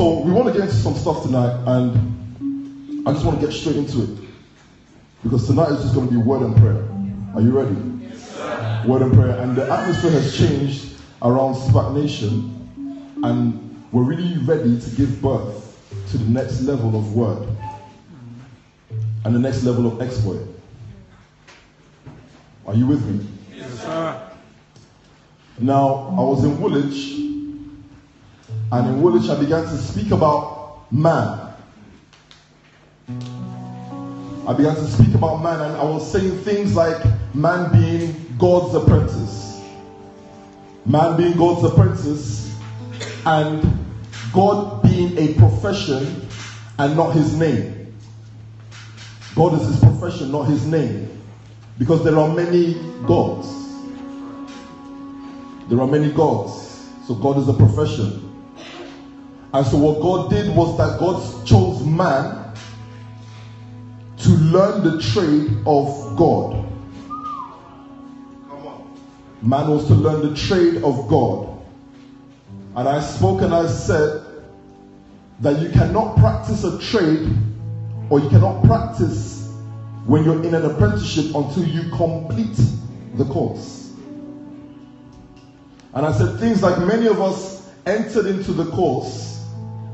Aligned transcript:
So 0.00 0.18
we 0.20 0.32
want 0.32 0.46
to 0.46 0.54
get 0.54 0.62
into 0.62 0.80
some 0.80 0.94
stuff 0.94 1.24
tonight, 1.24 1.54
and 1.66 3.06
I 3.06 3.12
just 3.12 3.22
want 3.22 3.38
to 3.38 3.46
get 3.46 3.54
straight 3.54 3.76
into 3.76 4.02
it 4.02 4.28
because 5.22 5.46
tonight 5.46 5.72
is 5.72 5.82
just 5.82 5.94
going 5.94 6.08
to 6.08 6.10
be 6.10 6.16
word 6.16 6.40
and 6.40 6.56
prayer. 6.56 6.88
Are 7.34 7.42
you 7.42 7.50
ready? 7.50 7.76
Yes, 8.00 8.86
word 8.86 9.02
and 9.02 9.12
prayer, 9.12 9.38
and 9.40 9.54
the 9.54 9.70
atmosphere 9.70 10.12
has 10.12 10.34
changed 10.34 10.94
around 11.20 11.52
SPAC 11.52 11.92
Nation, 11.94 13.20
and 13.24 13.84
we're 13.92 14.04
really 14.04 14.38
ready 14.38 14.80
to 14.80 14.90
give 14.96 15.20
birth 15.20 15.78
to 16.12 16.16
the 16.16 16.30
next 16.30 16.62
level 16.62 16.96
of 16.96 17.14
word 17.14 17.46
and 19.26 19.34
the 19.34 19.38
next 19.38 19.64
level 19.64 19.86
of 19.86 20.00
exploit. 20.00 20.48
Are 22.66 22.74
you 22.74 22.86
with 22.86 23.04
me? 23.04 23.26
Yes, 23.54 23.82
sir. 23.82 24.30
Now, 25.58 26.16
I 26.16 26.22
was 26.22 26.42
in 26.42 26.58
Woolwich, 26.58 27.29
and 28.72 28.86
in 28.86 29.02
Woolwich, 29.02 29.28
I 29.28 29.38
began 29.38 29.62
to 29.64 29.76
speak 29.76 30.12
about 30.12 30.92
man. 30.92 31.52
I 34.46 34.54
began 34.54 34.76
to 34.76 34.86
speak 34.86 35.14
about 35.14 35.42
man, 35.42 35.60
and 35.60 35.76
I 35.76 35.84
was 35.84 36.10
saying 36.10 36.36
things 36.44 36.76
like 36.76 37.04
man 37.34 37.72
being 37.72 38.36
God's 38.38 38.74
apprentice, 38.74 39.60
man 40.86 41.16
being 41.16 41.36
God's 41.36 41.64
apprentice, 41.64 42.56
and 43.26 43.76
God 44.32 44.82
being 44.82 45.18
a 45.18 45.34
profession 45.34 46.28
and 46.78 46.96
not 46.96 47.12
his 47.12 47.34
name. 47.34 47.92
God 49.34 49.54
is 49.54 49.66
his 49.66 49.80
profession, 49.80 50.30
not 50.30 50.44
his 50.44 50.64
name. 50.64 51.08
Because 51.78 52.04
there 52.04 52.18
are 52.18 52.32
many 52.32 52.74
gods. 53.06 53.48
There 55.68 55.80
are 55.80 55.86
many 55.86 56.12
gods. 56.12 56.88
So 57.06 57.14
God 57.14 57.38
is 57.38 57.48
a 57.48 57.54
profession. 57.54 58.29
And 59.52 59.66
so 59.66 59.78
what 59.78 60.00
God 60.00 60.30
did 60.30 60.54
was 60.54 60.76
that 60.78 60.98
God 61.00 61.46
chose 61.46 61.84
man 61.84 62.54
to 64.18 64.28
learn 64.30 64.84
the 64.84 65.00
trade 65.00 65.50
of 65.66 66.16
God. 66.16 66.66
Man 69.42 69.70
was 69.70 69.86
to 69.88 69.94
learn 69.94 70.28
the 70.28 70.36
trade 70.36 70.76
of 70.84 71.08
God. 71.08 71.58
And 72.76 72.88
I 72.88 73.00
spoke 73.00 73.42
and 73.42 73.52
I 73.52 73.66
said 73.66 74.22
that 75.40 75.60
you 75.60 75.70
cannot 75.70 76.16
practice 76.18 76.62
a 76.62 76.78
trade 76.78 77.28
or 78.08 78.20
you 78.20 78.28
cannot 78.28 78.62
practice 78.64 79.48
when 80.04 80.24
you're 80.24 80.44
in 80.44 80.54
an 80.54 80.64
apprenticeship 80.64 81.34
until 81.34 81.64
you 81.64 81.90
complete 81.90 82.58
the 83.14 83.24
course. 83.24 83.92
And 85.94 86.06
I 86.06 86.12
said 86.12 86.38
things 86.38 86.62
like 86.62 86.78
many 86.78 87.08
of 87.08 87.20
us 87.20 87.68
entered 87.86 88.26
into 88.26 88.52
the 88.52 88.70
course 88.70 89.39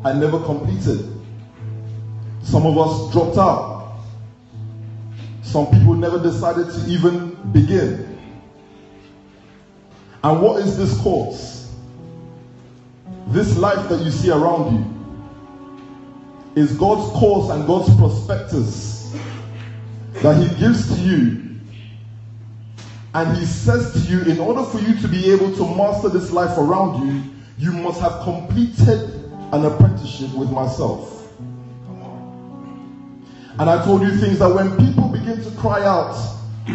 and 0.07 0.21
never 0.21 0.39
completed. 0.45 1.13
Some 2.43 2.65
of 2.65 2.79
us 2.79 3.13
dropped 3.13 3.39
out. 3.39 3.99
Some 5.43 5.67
people 5.67 5.95
never 5.95 6.23
decided 6.23 6.71
to 6.71 6.87
even 6.89 7.35
begin. 7.53 8.17
And 10.23 10.41
what 10.41 10.61
is 10.63 10.79
this 10.79 10.97
course? 11.01 11.75
This 13.29 13.57
life 13.57 13.89
that 13.89 14.01
you 14.03 14.13
see 14.13 14.31
around 14.31 14.77
you 14.77 16.63
is 16.63 16.73
God's 16.77 17.11
course 17.19 17.51
and 17.51 17.67
God's 17.67 17.93
prospectus 17.97 19.13
that 20.23 20.37
He 20.41 20.49
gives 20.61 20.87
to 20.95 21.01
you. 21.01 21.43
And 23.13 23.37
He 23.37 23.45
says 23.45 23.93
to 23.93 23.99
you, 23.99 24.23
in 24.23 24.39
order 24.39 24.63
for 24.63 24.79
you 24.79 24.97
to 25.01 25.09
be 25.09 25.33
able 25.33 25.53
to 25.57 25.75
master 25.75 26.11
this 26.11 26.31
life 26.31 26.57
around 26.57 27.07
you, 27.07 27.25
you 27.59 27.73
must 27.73 28.01
have 28.01 28.23
completed 28.23 29.16
an 29.53 29.65
apprenticeship 29.65 30.33
with 30.35 30.51
myself. 30.51 31.13
And 33.59 33.71
I 33.71 33.83
told 33.85 34.03
you 34.03 34.11
things 34.17 34.39
that 34.41 34.49
when 34.49 34.77
people 34.77 35.09
begin 35.09 35.43
to 35.43 35.51
cry 35.53 35.83
out 35.85 36.15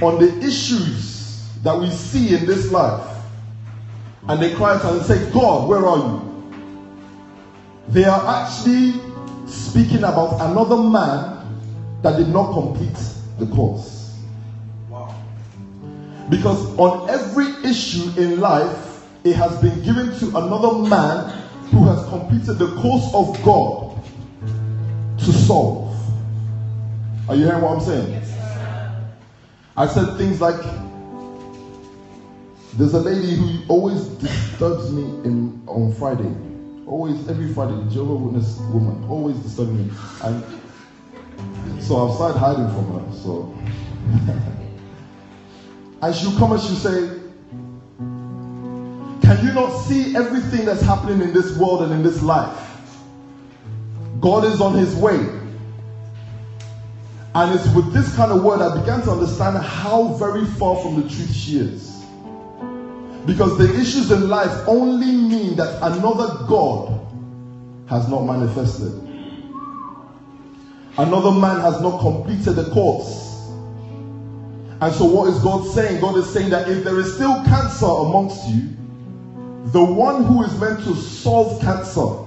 on 0.02 0.20
the 0.20 0.36
issues 0.40 1.48
that 1.64 1.78
we 1.78 1.90
see 1.90 2.36
in 2.36 2.46
this 2.46 2.72
life, 2.72 3.08
and 4.28 4.42
they 4.42 4.54
cry 4.56 4.76
out 4.76 4.86
and 4.86 5.02
say, 5.04 5.32
God, 5.32 5.68
where 5.68 5.86
are 5.86 5.98
you? 5.98 6.32
They 7.90 8.06
are 8.06 8.46
actually 8.46 8.94
speaking 9.48 10.00
about 10.00 10.40
another 10.50 10.78
man 10.78 11.42
that 12.02 12.18
did 12.18 12.30
not 12.30 12.54
complete 12.54 12.98
the 13.38 13.46
course. 13.48 14.18
Wow. 14.90 15.14
Because 16.30 16.78
on 16.80 17.10
every 17.10 17.70
issue 17.70 18.10
in 18.20 18.40
life, 18.40 19.06
it 19.24 19.36
has 19.36 19.60
been 19.62 19.84
given 19.84 20.18
to 20.20 20.28
another 20.38 20.90
man 20.90 21.41
who 21.72 21.86
has 21.86 22.04
completed 22.10 22.60
the 22.60 22.68
course 22.76 23.14
of 23.14 23.44
God 23.44 23.98
to 25.20 25.32
solve. 25.32 25.96
Are 27.30 27.36
you 27.36 27.46
hearing 27.46 27.62
what 27.62 27.78
I'm 27.78 27.82
saying? 27.82 28.24
I 29.78 29.88
said 29.88 30.18
things 30.18 30.42
like, 30.42 30.62
there's 32.74 32.94
a 32.94 33.00
lady 33.00 33.36
who 33.36 33.66
always 33.70 34.06
disturbs 34.06 34.92
me 34.92 35.04
in 35.24 35.64
on 35.68 35.94
Friday. 35.94 36.36
Always, 36.86 37.30
every 37.30 37.54
Friday, 37.54 37.78
Jehovah 37.90 38.16
Witness 38.16 38.58
woman, 38.74 39.04
always 39.10 39.38
disturbs 39.40 39.72
me. 39.72 39.90
And 40.24 41.82
so 41.82 42.06
I've 42.06 42.16
started 42.16 42.38
hiding 42.38 42.68
from 42.68 43.00
her. 43.00 43.14
So 43.14 43.54
and 46.02 46.16
she'll 46.16 46.38
come 46.38 46.52
and 46.52 46.62
she'll 46.62 46.76
say, 46.76 47.21
Can 49.32 49.46
you 49.46 49.54
not 49.54 49.70
see 49.70 50.14
everything 50.14 50.66
that's 50.66 50.82
happening 50.82 51.22
in 51.22 51.32
this 51.34 51.58
world 51.58 51.84
and 51.84 51.94
in 51.94 52.04
this 52.04 52.22
life? 52.22 52.82
God 54.20 54.44
is 54.44 54.60
on 54.60 54.74
his 54.74 54.94
way. 54.98 55.26
And 57.34 57.56
it's 57.56 57.74
with 57.74 57.94
this 57.94 58.14
kind 58.18 58.34
of 58.34 58.44
word 58.44 58.60
I 58.60 58.78
began 58.82 59.02
to 59.04 59.12
understand 59.12 59.56
how 59.56 60.16
very 60.16 60.44
far 60.44 60.76
from 60.82 61.02
the 61.02 61.08
truth 61.08 61.32
she 61.32 61.60
is. 61.60 62.04
Because 63.26 63.58
the 63.58 63.74
issues 63.80 64.12
in 64.12 64.28
life 64.28 64.52
only 64.68 65.14
mean 65.14 65.56
that 65.56 65.78
another 65.82 66.46
God 66.50 67.00
has 67.88 68.10
not 68.10 68.24
manifested. 68.24 68.92
Another 70.98 71.32
man 71.32 71.62
has 71.62 71.80
not 71.82 72.02
completed 72.02 72.52
the 72.58 72.70
course. 72.72 73.50
And 74.82 74.94
so, 74.94 75.06
what 75.06 75.30
is 75.30 75.42
God 75.42 75.66
saying? 75.68 76.02
God 76.02 76.18
is 76.18 76.30
saying 76.30 76.50
that 76.50 76.68
if 76.68 76.84
there 76.84 77.00
is 77.00 77.16
still 77.16 77.42
cancer 77.46 77.86
amongst 77.86 78.46
you, 78.50 78.76
the 79.66 79.84
one 79.84 80.24
who 80.24 80.44
is 80.44 80.60
meant 80.60 80.84
to 80.84 80.96
solve 80.96 81.62
cancer 81.62 82.26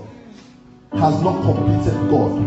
has 0.93 1.21
not 1.21 1.43
completed 1.43 1.93
God. 2.09 2.39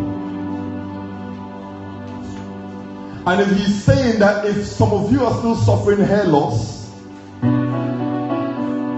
And 3.27 3.41
if 3.41 3.57
he's 3.57 3.83
saying 3.83 4.19
that 4.19 4.45
if 4.45 4.65
some 4.65 4.93
of 4.93 5.11
you 5.11 5.25
are 5.25 5.37
still 5.39 5.55
suffering 5.55 5.99
hair 5.99 6.23
loss, 6.23 6.89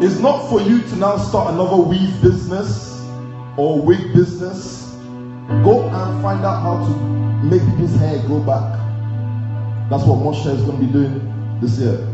it's 0.03 0.19
not 0.19 0.47
for 0.49 0.61
you 0.61 0.81
to 0.81 0.95
now 0.97 1.17
start 1.17 1.53
another 1.53 1.77
weave 1.77 2.21
business 2.21 3.03
or 3.57 3.81
wig 3.81 4.13
business. 4.13 4.93
Go 5.63 5.81
and 5.81 6.21
find 6.21 6.45
out 6.45 6.61
how 6.61 6.85
to 6.85 7.45
make 7.45 7.61
people's 7.61 7.95
hair 7.95 8.19
grow 8.27 8.39
back. 8.41 8.79
That's 9.89 10.03
what 10.03 10.19
Moshe 10.19 10.45
is 10.45 10.61
going 10.61 10.79
to 10.79 10.85
be 10.85 10.91
doing 10.91 11.59
this 11.59 11.79
year. 11.79 12.08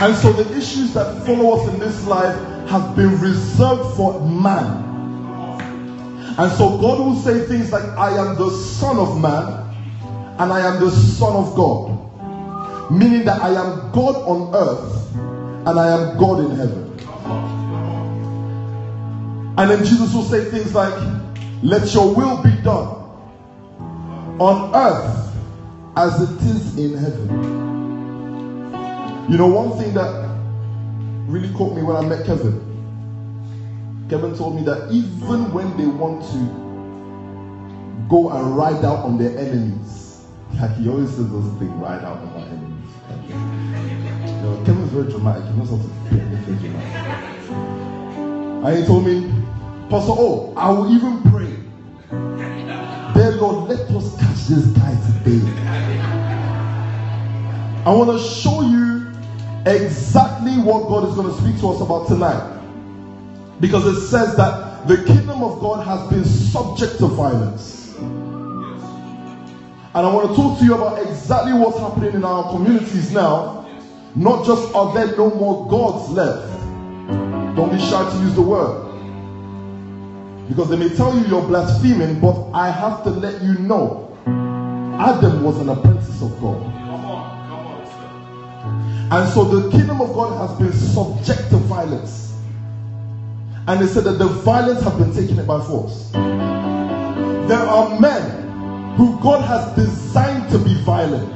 And 0.00 0.14
so 0.14 0.32
the 0.32 0.56
issues 0.56 0.94
that 0.94 1.26
follow 1.26 1.56
us 1.56 1.68
in 1.68 1.80
this 1.80 2.06
life 2.06 2.34
have 2.68 2.94
been 2.94 3.18
reserved 3.18 3.96
for 3.96 4.24
man. 4.24 4.84
And 6.38 6.52
so 6.52 6.78
God 6.78 7.00
will 7.00 7.16
say 7.16 7.40
things 7.46 7.72
like, 7.72 7.82
I 7.98 8.10
am 8.10 8.36
the 8.36 8.48
Son 8.50 8.96
of 8.96 9.20
Man 9.20 9.44
and 10.38 10.52
I 10.52 10.60
am 10.60 10.78
the 10.78 10.92
Son 10.92 11.34
of 11.34 11.56
God. 11.56 12.92
Meaning 12.92 13.24
that 13.24 13.42
I 13.42 13.48
am 13.48 13.90
God 13.90 14.14
on 14.14 14.54
earth 14.54 15.16
and 15.66 15.80
I 15.80 15.88
am 15.88 16.16
God 16.16 16.44
in 16.44 16.56
heaven. 16.56 16.88
And 19.58 19.68
then 19.68 19.84
Jesus 19.84 20.14
will 20.14 20.22
say 20.22 20.44
things 20.44 20.72
like, 20.76 20.94
Let 21.60 21.92
your 21.92 22.14
will 22.14 22.40
be 22.44 22.54
done 22.62 22.94
on 24.38 24.72
earth 24.76 25.36
as 25.96 26.22
it 26.22 26.40
is 26.42 26.78
in 26.78 26.94
heaven. 26.94 27.67
You 29.28 29.36
know, 29.36 29.46
one 29.46 29.76
thing 29.76 29.92
that 29.92 30.38
really 31.26 31.52
caught 31.52 31.76
me 31.76 31.82
when 31.82 31.96
I 31.96 32.00
met 32.00 32.24
Kevin, 32.24 32.64
Kevin 34.08 34.34
told 34.34 34.56
me 34.56 34.62
that 34.62 34.90
even 34.90 35.52
when 35.52 35.76
they 35.76 35.84
want 35.84 36.22
to 36.32 36.38
go 38.08 38.30
and 38.30 38.56
ride 38.56 38.82
out 38.86 39.04
on 39.04 39.18
their 39.18 39.36
enemies, 39.38 40.24
like 40.58 40.70
he 40.76 40.88
always 40.88 41.10
says 41.10 41.30
those 41.30 41.46
things, 41.58 41.70
ride 41.72 42.02
out 42.04 42.16
on 42.16 42.32
my 42.32 42.40
enemies. 42.40 42.90
You 43.28 44.42
know, 44.44 44.62
Kevin's 44.64 44.88
very 44.92 45.10
dramatic. 45.10 45.44
He 45.44 45.52
knows 45.58 45.68
how 45.68 45.76
to 45.76 45.88
play 46.08 46.20
very 46.20 46.56
dramatic. 46.60 46.94
And 48.64 48.78
he 48.78 48.86
told 48.86 49.04
me, 49.04 49.30
Pastor, 49.90 50.12
oh, 50.16 50.54
I 50.56 50.70
will 50.70 50.90
even 50.90 51.22
pray. 51.24 51.54
Dear 53.12 53.32
Lord, 53.32 53.68
let 53.68 53.90
us 53.90 54.18
catch 54.18 54.46
this 54.46 54.64
guy 54.68 54.96
today. 55.22 55.44
I 57.84 57.90
want 57.94 58.10
to 58.10 58.18
show 58.18 58.62
you 58.62 58.97
exactly 59.68 60.58
what 60.58 60.88
God 60.88 61.08
is 61.08 61.14
going 61.14 61.28
to 61.28 61.40
speak 61.40 61.60
to 61.60 61.70
us 61.70 61.80
about 61.80 62.06
tonight. 62.08 62.56
Because 63.60 63.86
it 63.86 64.00
says 64.06 64.36
that 64.36 64.86
the 64.86 65.04
kingdom 65.04 65.42
of 65.42 65.60
God 65.60 65.84
has 65.84 66.08
been 66.10 66.24
subject 66.24 66.98
to 66.98 67.06
violence. 67.06 67.96
And 69.94 70.06
I 70.06 70.14
want 70.14 70.30
to 70.30 70.36
talk 70.36 70.58
to 70.58 70.64
you 70.64 70.74
about 70.74 71.02
exactly 71.06 71.52
what's 71.52 71.78
happening 71.78 72.14
in 72.14 72.24
our 72.24 72.50
communities 72.50 73.12
now. 73.12 73.66
Not 74.14 74.46
just 74.46 74.74
are 74.74 74.92
there 74.94 75.16
no 75.16 75.30
more 75.30 75.68
gods 75.68 76.10
left. 76.10 76.46
Don't 77.56 77.70
be 77.72 77.78
shy 77.78 78.10
to 78.10 78.18
use 78.18 78.34
the 78.34 78.42
word. 78.42 78.84
Because 80.48 80.70
they 80.70 80.76
may 80.76 80.88
tell 80.94 81.16
you 81.16 81.26
you're 81.26 81.46
blaspheming, 81.46 82.20
but 82.20 82.50
I 82.52 82.70
have 82.70 83.02
to 83.04 83.10
let 83.10 83.42
you 83.42 83.54
know 83.54 84.08
Adam 84.98 85.42
was 85.42 85.58
an 85.58 85.68
apprentice 85.68 86.22
of 86.22 86.40
God. 86.40 86.67
And 89.10 89.26
so 89.32 89.44
the 89.44 89.70
kingdom 89.70 90.02
of 90.02 90.12
God 90.12 90.36
has 90.36 90.58
been 90.58 90.72
subject 90.72 91.48
to 91.50 91.56
violence. 91.56 92.34
And 93.66 93.80
they 93.80 93.86
said 93.86 94.04
that 94.04 94.18
the 94.18 94.26
violence 94.26 94.82
has 94.82 94.94
been 94.96 95.14
taken 95.14 95.44
by 95.46 95.60
force. 95.64 96.10
There 96.12 97.58
are 97.58 97.98
men 97.98 98.96
who 98.96 99.18
God 99.20 99.42
has 99.44 99.74
designed 99.74 100.50
to 100.50 100.58
be 100.58 100.74
violent. 100.82 101.26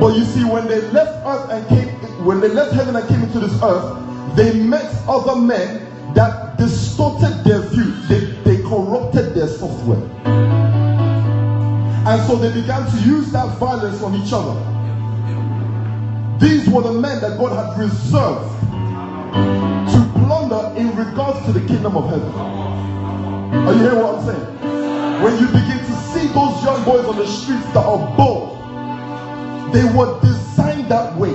But 0.00 0.14
you 0.14 0.24
see, 0.24 0.44
when 0.44 0.66
they 0.68 0.80
left 0.92 1.26
earth 1.26 1.50
and 1.50 1.66
came, 1.68 1.88
when 2.24 2.40
they 2.40 2.48
left 2.48 2.72
heaven 2.74 2.96
and 2.96 3.08
came 3.08 3.22
into 3.22 3.40
this 3.40 3.62
earth, 3.62 4.36
they 4.36 4.58
met 4.60 4.94
other 5.08 5.40
men 5.40 5.86
that 6.14 6.58
distorted 6.58 7.44
their 7.44 7.60
view. 7.60 7.92
They, 8.08 8.20
they 8.44 8.62
corrupted 8.62 9.34
their 9.34 9.48
software. 9.48 10.02
And 12.06 12.22
so 12.26 12.36
they 12.36 12.52
began 12.60 12.90
to 12.90 12.96
use 12.98 13.32
that 13.32 13.56
violence 13.58 14.02
on 14.02 14.14
each 14.14 14.32
other. 14.32 14.79
These 16.40 16.70
were 16.70 16.82
the 16.82 16.92
men 16.92 17.20
that 17.20 17.36
God 17.38 17.52
had 17.52 17.78
reserved 17.78 18.48
to 19.92 20.24
plunder 20.24 20.72
in 20.74 20.96
regards 20.96 21.44
to 21.44 21.52
the 21.52 21.60
kingdom 21.66 21.96
of 21.96 22.08
heaven. 22.08 22.32
Are 22.32 23.74
you 23.74 23.80
hearing 23.80 23.98
what 23.98 24.14
I'm 24.14 24.24
saying? 24.24 25.22
When 25.22 25.38
you 25.38 25.46
begin 25.48 25.78
to 25.78 25.94
see 26.12 26.28
those 26.28 26.64
young 26.64 26.82
boys 26.84 27.04
on 27.04 27.16
the 27.16 27.26
streets 27.26 27.66
that 27.74 27.84
are 27.84 28.16
bold, 28.16 28.56
they 29.74 29.84
were 29.84 30.18
designed 30.22 30.88
that 30.88 31.14
way. 31.16 31.34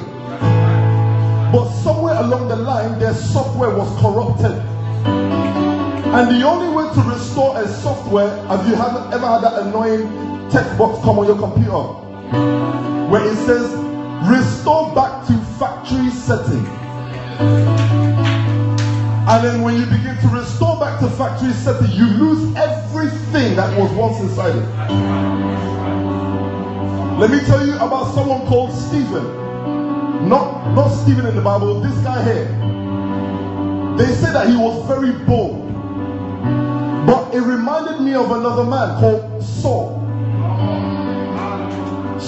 But 1.52 1.70
somewhere 1.84 2.16
along 2.16 2.48
the 2.48 2.56
line, 2.56 2.98
their 2.98 3.14
software 3.14 3.70
was 3.70 3.88
corrupted. 4.02 4.58
And 5.06 6.42
the 6.42 6.48
only 6.48 6.74
way 6.76 6.92
to 6.92 7.02
restore 7.02 7.62
a 7.62 7.68
software, 7.68 8.44
have 8.48 8.68
you 8.68 8.74
ever 8.74 9.28
had 9.28 9.42
that 9.44 9.68
annoying 9.68 10.50
text 10.50 10.76
box 10.80 11.00
come 11.04 11.20
on 11.20 11.28
your 11.28 11.38
computer 11.38 12.02
where 13.12 13.24
it 13.24 13.36
says 13.46 13.85
restore 14.24 14.94
back 14.96 15.28
to 15.28 15.34
factory 15.60 16.10
setting. 16.10 16.66
And 19.28 19.44
then 19.44 19.62
when 19.62 19.76
you 19.76 19.86
begin 19.86 20.18
to 20.22 20.28
restore 20.28 20.80
back 20.80 21.00
to 21.00 21.10
factory 21.10 21.52
setting, 21.54 21.92
you 21.92 22.06
lose 22.06 22.56
everything 22.56 23.56
that 23.56 23.78
was 23.78 23.92
once 23.92 24.20
inside 24.22 24.56
it. 24.56 24.66
Let 27.20 27.32
me 27.32 27.40
tell 27.42 27.66
you 27.66 27.76
about 27.76 28.14
someone 28.14 28.46
called 28.48 28.72
Stephen. 28.72 29.24
Not, 30.30 30.74
not 30.74 30.90
Stephen 30.90 31.26
in 31.26 31.36
the 31.36 31.42
Bible, 31.42 31.82
this 31.82 31.96
guy 32.04 32.24
here. 32.24 32.46
They 33.98 34.14
say 34.14 34.32
that 34.34 34.48
he 34.50 34.58
was 34.58 34.86
very 34.88 35.12
bold. 35.26 35.66
But 37.08 37.34
it 37.34 37.42
reminded 37.42 38.02
me 38.02 38.14
of 38.16 38.32
another 38.32 38.64
man 38.64 39.00
called 39.00 39.44
Saul. 39.44 40.05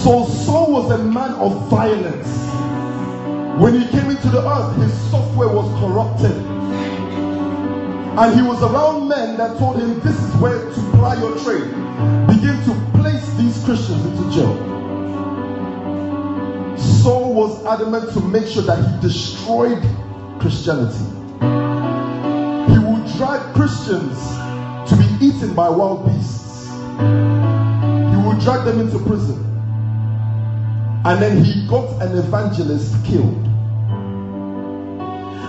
So 0.08 0.24
Saul 0.24 0.72
was 0.72 0.90
a 0.92 1.04
man 1.04 1.32
of 1.34 1.68
violence. 1.68 2.30
When 3.62 3.78
he 3.78 3.86
came 3.90 4.10
into 4.10 4.30
the 4.30 4.40
earth, 4.40 4.78
his 4.78 4.94
software 5.12 5.50
was 5.50 5.68
corrupted. 5.82 6.32
And 8.18 8.34
he 8.34 8.42
was 8.42 8.64
around 8.64 9.10
men 9.10 9.36
that 9.36 9.58
told 9.58 9.82
him, 9.82 10.00
This 10.00 10.18
is 10.18 10.34
where 10.36 10.58
to 10.64 10.82
ply 10.96 11.20
your 11.20 11.38
trade. 11.40 11.68
Begin 12.26 12.56
to 12.64 12.92
place 12.98 13.34
these 13.34 13.62
Christians 13.66 14.06
into 14.06 14.32
jail. 14.34 14.56
Saul 16.78 17.34
was 17.34 17.66
adamant 17.66 18.14
to 18.14 18.22
make 18.22 18.48
sure 18.48 18.64
that 18.64 18.80
he 18.80 19.02
destroyed 19.02 19.84
Christianity. 20.40 21.04
He 22.72 22.80
would 22.80 23.06
drag 23.18 23.42
Christians 23.54 24.18
to 24.90 24.96
be 24.96 25.26
eaten 25.26 25.54
by 25.54 25.68
wild 25.68 26.06
beasts. 26.06 26.70
He 26.72 28.18
would 28.26 28.40
drag 28.40 28.64
them 28.64 28.80
into 28.80 29.00
prison. 29.00 29.57
And 31.08 31.22
then 31.22 31.42
he 31.42 31.66
got 31.68 32.02
an 32.02 32.18
evangelist 32.18 32.94
killed. 33.06 33.46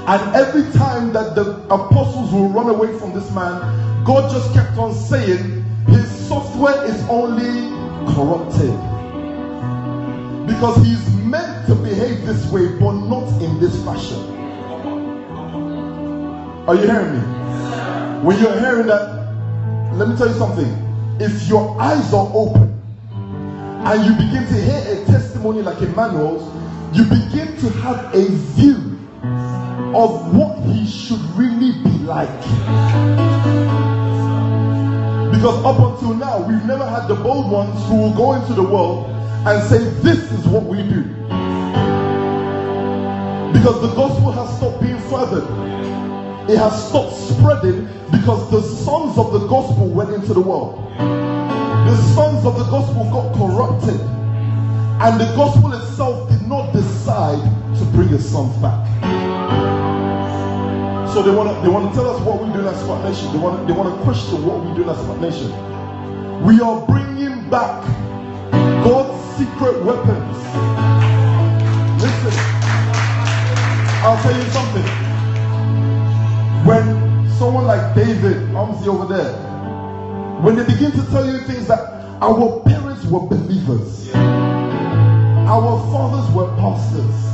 And 0.07 0.37
every 0.37 0.63
time 0.79 1.13
that 1.15 1.35
the 1.35 1.59
apostles 1.65 2.33
will 2.33 2.49
run 2.51 2.71
away 2.71 2.97
from 2.97 3.13
this 3.13 3.29
man, 3.33 4.05
God 4.05 4.31
just 4.31 4.55
kept 4.55 4.79
on 4.79 4.95
saying, 4.95 5.65
His 5.89 6.09
software 6.29 6.85
is 6.85 7.03
only 7.09 7.75
corrupted. 8.15 8.71
Because 10.47 10.77
he's 10.87 11.11
meant 11.25 11.67
to 11.67 11.75
behave 11.75 12.25
this 12.25 12.49
way, 12.53 12.69
but 12.79 12.93
not 12.93 13.27
in 13.43 13.59
this 13.59 13.75
fashion. 13.85 14.21
Are 16.69 16.77
you 16.77 16.83
hearing 16.83 17.15
me? 17.15 17.21
When 18.25 18.39
you're 18.39 18.61
hearing 18.61 18.87
that, 18.87 19.93
let 19.95 20.09
me 20.09 20.17
tell 20.17 20.29
you 20.29 20.35
something. 20.35 21.19
If 21.19 21.49
your 21.49 21.81
eyes 21.81 22.15
are 22.15 22.31
open, 22.33 22.78
and 23.89 24.05
you 24.05 24.13
begin 24.13 24.47
to 24.47 24.55
hear 24.55 25.01
a 25.01 25.05
testimony 25.07 25.63
like 25.63 25.81
Emmanuel's, 25.81 26.45
you 26.95 27.05
begin 27.05 27.57
to 27.57 27.71
have 27.81 28.15
a 28.15 28.29
view 28.53 28.99
of 29.97 30.37
what 30.37 30.59
he 30.65 30.87
should 30.87 31.21
really 31.35 31.73
be 31.83 31.97
like. 32.05 32.29
Because 35.33 35.65
up 35.65 35.79
until 35.79 36.13
now, 36.13 36.39
we've 36.47 36.67
never 36.67 36.85
had 36.85 37.09
the 37.09 37.15
bold 37.15 37.51
ones 37.51 37.83
who 37.87 37.97
will 37.97 38.15
go 38.15 38.35
into 38.35 38.53
the 38.53 38.63
world 38.63 39.07
and 39.47 39.67
say, 39.71 39.79
This 40.03 40.33
is 40.33 40.47
what 40.47 40.65
we 40.65 40.83
do. 40.83 41.05
Because 43.55 43.81
the 43.81 43.95
gospel 43.97 44.33
has 44.33 44.55
stopped 44.59 44.83
being 44.83 44.99
furthered, 45.09 45.49
it 46.51 46.59
has 46.59 46.89
stopped 46.89 47.15
spreading 47.15 47.89
because 48.11 48.51
the 48.51 48.61
sons 48.61 49.17
of 49.17 49.33
the 49.33 49.47
gospel 49.47 49.89
went 49.89 50.11
into 50.11 50.35
the 50.35 50.43
world 50.43 50.85
the 51.89 51.97
sons 52.15 52.45
of 52.45 52.59
the 52.59 52.65
gospel 52.65 53.05
got 53.11 53.35
corrupted. 53.35 54.01
And 55.01 55.21
the 55.21 55.27
gospel 55.37 55.73
itself 55.73 56.29
did 56.29 56.47
not 56.47 56.73
decide 56.73 57.41
to 57.79 57.85
bring 57.87 58.13
its 58.13 58.27
sons 58.27 58.55
back. 58.59 58.85
So 61.15 61.23
they 61.23 61.35
want 61.35 61.49
to 61.49 61.63
they 61.63 61.69
want 61.69 61.89
to 61.89 61.99
tell 61.99 62.11
us 62.11 62.21
what 62.23 62.43
we 62.43 62.53
do 62.53 62.61
in 62.61 62.67
as 62.67 62.83
a 62.83 63.03
Nation. 63.03 63.33
They 63.33 63.39
want 63.39 63.61
to, 63.61 63.73
they 63.73 63.79
want 63.79 63.97
to 63.97 64.03
question 64.05 64.45
what 64.45 64.65
we 64.65 64.75
do 64.77 64.83
in 64.83 64.89
as 64.91 65.01
a 65.09 65.17
Nation. 65.19 65.51
We 66.45 66.61
are 66.61 66.85
bringing 66.87 67.49
back 67.49 67.83
God's 68.85 69.17
secret 69.39 69.83
weapons. 69.83 70.37
Listen, 72.03 72.35
I'll 74.05 74.21
tell 74.23 74.37
you 74.37 74.51
something. 74.51 74.85
When 76.67 77.31
someone 77.39 77.65
like 77.67 77.95
David, 77.95 78.37
Amzi 78.53 78.89
over 78.89 79.07
there, 79.07 79.48
when 80.43 80.55
they 80.55 80.65
begin 80.65 80.93
to 80.93 81.05
tell 81.11 81.27
you 81.27 81.39
things 81.41 81.67
that 81.67 81.81
our 82.23 82.61
parents 82.61 83.05
were 83.07 83.27
believers, 83.27 84.15
our 84.15 85.79
fathers 85.91 86.31
were 86.35 86.47
pastors. 86.57 87.29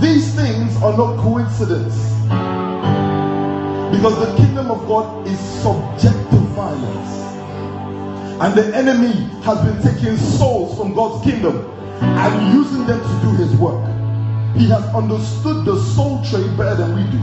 These 0.00 0.34
things 0.34 0.76
are 0.82 0.96
not 0.96 1.18
coincidence. 1.20 1.94
Because 3.94 4.18
the 4.26 4.34
kingdom 4.36 4.70
of 4.70 4.86
God 4.88 5.26
is 5.28 5.38
subject 5.38 6.30
to 6.30 6.36
violence. 6.56 7.12
And 8.40 8.54
the 8.54 8.74
enemy 8.76 9.12
has 9.42 9.60
been 9.64 9.82
taking 9.82 10.16
souls 10.16 10.78
from 10.78 10.94
God's 10.94 11.24
kingdom 11.24 11.70
and 12.00 12.54
using 12.54 12.86
them 12.86 13.00
to 13.00 13.26
do 13.26 13.36
his 13.36 13.54
work. 13.56 13.84
He 14.56 14.68
has 14.70 14.82
understood 14.94 15.64
the 15.64 15.78
soul 15.94 16.24
trade 16.24 16.56
better 16.56 16.74
than 16.74 16.94
we 16.96 17.02
do. 17.10 17.18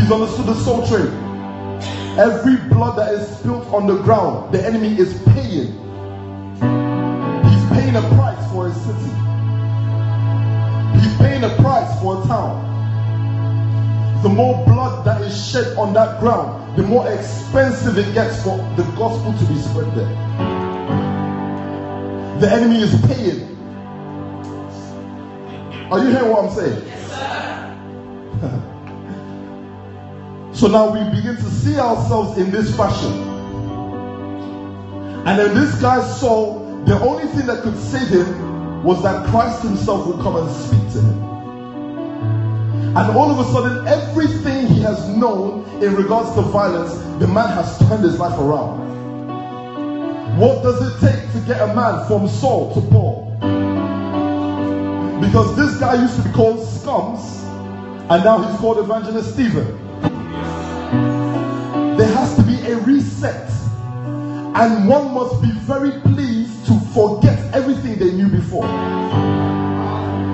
He's 0.00 0.10
understood 0.10 0.46
the 0.46 0.54
soul 0.64 0.86
trade. 0.86 1.27
Every 2.18 2.56
blood 2.68 2.98
that 2.98 3.14
is 3.14 3.38
spilled 3.38 3.66
on 3.68 3.86
the 3.86 4.02
ground, 4.02 4.52
the 4.52 4.66
enemy 4.66 4.98
is 4.98 5.22
paying. 5.30 5.70
He's 7.44 7.64
paying 7.70 7.94
a 7.94 8.02
price 8.16 8.52
for 8.52 8.66
a 8.66 8.72
city. 8.72 9.12
He's 10.98 11.16
paying 11.18 11.44
a 11.44 11.54
price 11.62 12.00
for 12.02 12.20
a 12.20 12.26
town. 12.26 12.80
The 14.22 14.28
more 14.30 14.64
blood 14.66 15.04
that 15.04 15.22
is 15.22 15.48
shed 15.50 15.78
on 15.78 15.92
that 15.94 16.18
ground, 16.18 16.76
the 16.76 16.82
more 16.82 17.06
expensive 17.08 17.96
it 17.98 18.12
gets 18.14 18.42
for 18.42 18.56
the 18.76 18.82
gospel 18.98 19.32
to 19.32 19.44
be 19.46 19.56
spread 19.56 19.94
there. 19.94 20.36
The 22.40 22.50
enemy 22.52 22.80
is 22.80 22.94
paying. 23.06 23.40
Are 25.90 26.00
you 26.00 26.10
hearing 26.10 26.30
what 26.30 26.44
I'm 26.44 26.50
saying? 26.50 26.82
Yes, 26.84 27.12
So 30.58 30.66
now 30.66 30.90
we 30.90 30.98
begin 31.14 31.36
to 31.36 31.50
see 31.50 31.78
ourselves 31.78 32.36
in 32.36 32.50
this 32.50 32.76
fashion. 32.76 33.12
And 35.24 35.38
then 35.38 35.54
this 35.54 35.80
guy 35.80 36.02
saw 36.18 36.58
the 36.84 36.98
only 36.98 37.28
thing 37.28 37.46
that 37.46 37.62
could 37.62 37.78
save 37.78 38.08
him 38.08 38.82
was 38.82 39.00
that 39.04 39.24
Christ 39.28 39.62
himself 39.62 40.08
would 40.08 40.16
come 40.16 40.34
and 40.34 40.50
speak 40.50 40.80
to 40.94 41.00
him. 41.00 41.22
And 42.96 43.16
all 43.16 43.30
of 43.30 43.38
a 43.38 43.44
sudden, 43.52 43.86
everything 43.86 44.66
he 44.66 44.80
has 44.80 45.08
known 45.10 45.62
in 45.80 45.94
regards 45.94 46.34
to 46.34 46.42
violence, 46.42 46.92
the 47.20 47.28
man 47.28 47.50
has 47.50 47.78
turned 47.86 48.02
his 48.02 48.18
life 48.18 48.36
around. 48.36 48.80
What 50.40 50.64
does 50.64 50.82
it 50.82 50.98
take 50.98 51.32
to 51.34 51.40
get 51.46 51.60
a 51.60 51.72
man 51.72 52.04
from 52.08 52.26
Saul 52.26 52.74
to 52.74 52.80
Paul? 52.80 53.30
Because 55.20 55.56
this 55.56 55.78
guy 55.78 56.02
used 56.02 56.16
to 56.16 56.22
be 56.22 56.32
called 56.34 56.58
Scums, 56.66 57.44
and 58.10 58.24
now 58.24 58.42
he's 58.42 58.58
called 58.58 58.78
Evangelist 58.78 59.34
Stephen. 59.34 59.87
Reset, 62.88 63.50
and 64.56 64.88
one 64.88 65.12
must 65.12 65.42
be 65.42 65.50
very 65.68 65.92
pleased 66.00 66.66
to 66.66 66.80
forget 66.96 67.38
everything 67.54 67.98
they 67.98 68.12
knew 68.12 68.28
before. 68.28 68.64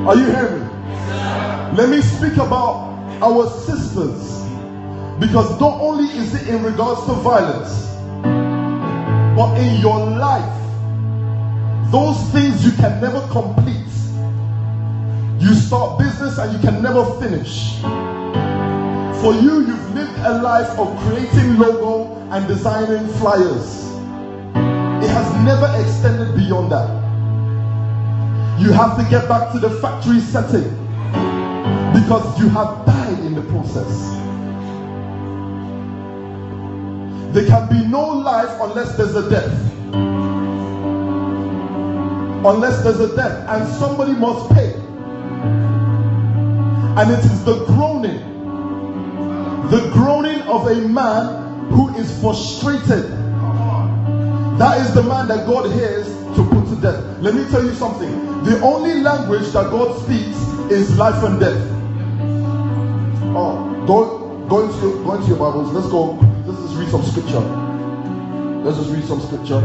Are 0.07 0.15
you 0.15 0.27
hearing 0.27 0.61
me? 0.61 0.69
Let 1.77 1.89
me 1.89 2.01
speak 2.01 2.35
about 2.35 2.95
our 3.21 3.49
sisters. 3.49 4.31
Because 5.19 5.59
not 5.61 5.81
only 5.81 6.05
is 6.17 6.35
it 6.35 6.49
in 6.49 6.63
regards 6.63 7.05
to 7.07 7.13
violence, 7.13 7.91
but 9.37 9.57
in 9.59 9.81
your 9.81 9.99
life, 9.99 10.61
those 11.91 12.19
things 12.31 12.65
you 12.65 12.73
can 12.73 13.01
never 13.01 13.21
complete. 13.29 13.81
You 15.41 15.55
start 15.55 15.99
business 15.99 16.39
and 16.39 16.53
you 16.53 16.59
can 16.61 16.83
never 16.83 17.05
finish. 17.21 17.81
For 19.21 19.33
you, 19.35 19.67
you've 19.67 19.95
lived 19.95 20.19
a 20.19 20.43
life 20.43 20.79
of 20.79 20.97
creating 20.99 21.59
logo 21.59 22.14
and 22.35 22.49
designing 22.49 23.07
flyers. 23.15 23.85
It 25.05 25.09
has 25.09 25.45
never 25.45 25.71
extended 25.81 26.35
beyond 26.35 26.73
that. 26.73 26.91
You 28.61 28.73
have 28.73 28.99
to 28.99 29.09
get 29.09 29.29
back 29.29 29.53
to 29.53 29.61
the 29.61 29.71
factory 29.79 30.19
setting 30.19 30.69
because 31.95 32.37
you 32.41 32.49
have 32.49 32.85
died 32.87 33.21
in 33.21 33.37
the 33.37 33.43
process. 33.43 34.11
There 37.33 37.47
can 37.47 37.69
be 37.69 37.87
no 37.87 38.05
life 38.05 38.51
unless 38.63 38.97
there's 38.97 39.15
a 39.15 39.31
death. 39.31 39.53
Unless 42.45 42.83
there's 42.83 42.99
a 42.99 43.15
death, 43.15 43.49
and 43.49 43.69
somebody 43.75 44.13
must 44.13 44.53
pay. 44.53 44.73
And 46.99 47.13
it 47.13 47.21
is 47.21 47.45
the 47.45 47.65
groaning, 47.67 48.19
the 49.71 49.89
groaning 49.93 50.43
of 50.43 50.67
a 50.67 50.89
man 50.89 51.44
who 51.75 51.95
is 51.97 52.21
frustrated. 52.21 53.11
That 54.59 54.81
is 54.81 54.95
the 54.95 55.03
man 55.03 55.27
that 55.29 55.47
God 55.47 55.71
hears 55.73 56.07
to 56.37 56.49
put 56.49 56.69
to 56.69 56.77
death. 56.81 57.03
Let 57.21 57.35
me 57.35 57.45
tell 57.51 57.65
you 57.65 57.75
something. 57.75 58.45
The 58.45 58.61
only 58.61 58.95
language 59.03 59.51
that 59.53 59.71
God 59.71 60.01
speaks 60.03 60.39
is 60.71 60.97
life 60.97 61.23
and 61.25 61.41
death. 61.41 61.61
Oh, 63.37 63.85
go, 63.87 64.47
go, 64.47 64.65
into, 64.65 65.03
go 65.05 65.15
into 65.15 65.29
your 65.29 65.39
Bibles. 65.39 65.73
Let's 65.73 65.89
go. 65.89 66.13
Let's 66.47 66.61
just 66.63 66.77
read 66.77 66.89
some 66.91 67.03
scripture. 67.03 67.41
Let's 68.63 68.79
just 68.79 68.91
read 68.91 69.05
some 69.05 69.21
scripture. 69.21 69.61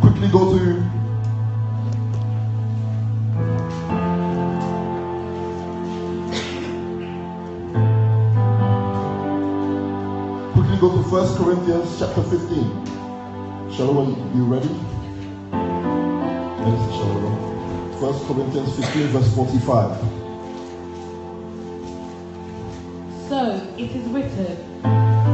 Quickly 0.00 0.28
go 0.28 0.56
to 0.56 0.99
go 10.80 10.88
to 10.96 11.02
First 11.10 11.36
Corinthians 11.36 11.98
chapter 11.98 12.22
15. 12.22 12.48
Shalom, 13.76 14.16
you 14.34 14.44
ready? 14.44 14.72
Yes, 16.64 16.80
Shalom. 16.96 17.36
First 18.00 18.24
Corinthians 18.24 18.74
15, 18.76 19.08
verse 19.08 19.34
45. 19.34 19.98
So 23.28 23.60
it 23.76 23.90
is 23.90 24.08
written, 24.08 24.56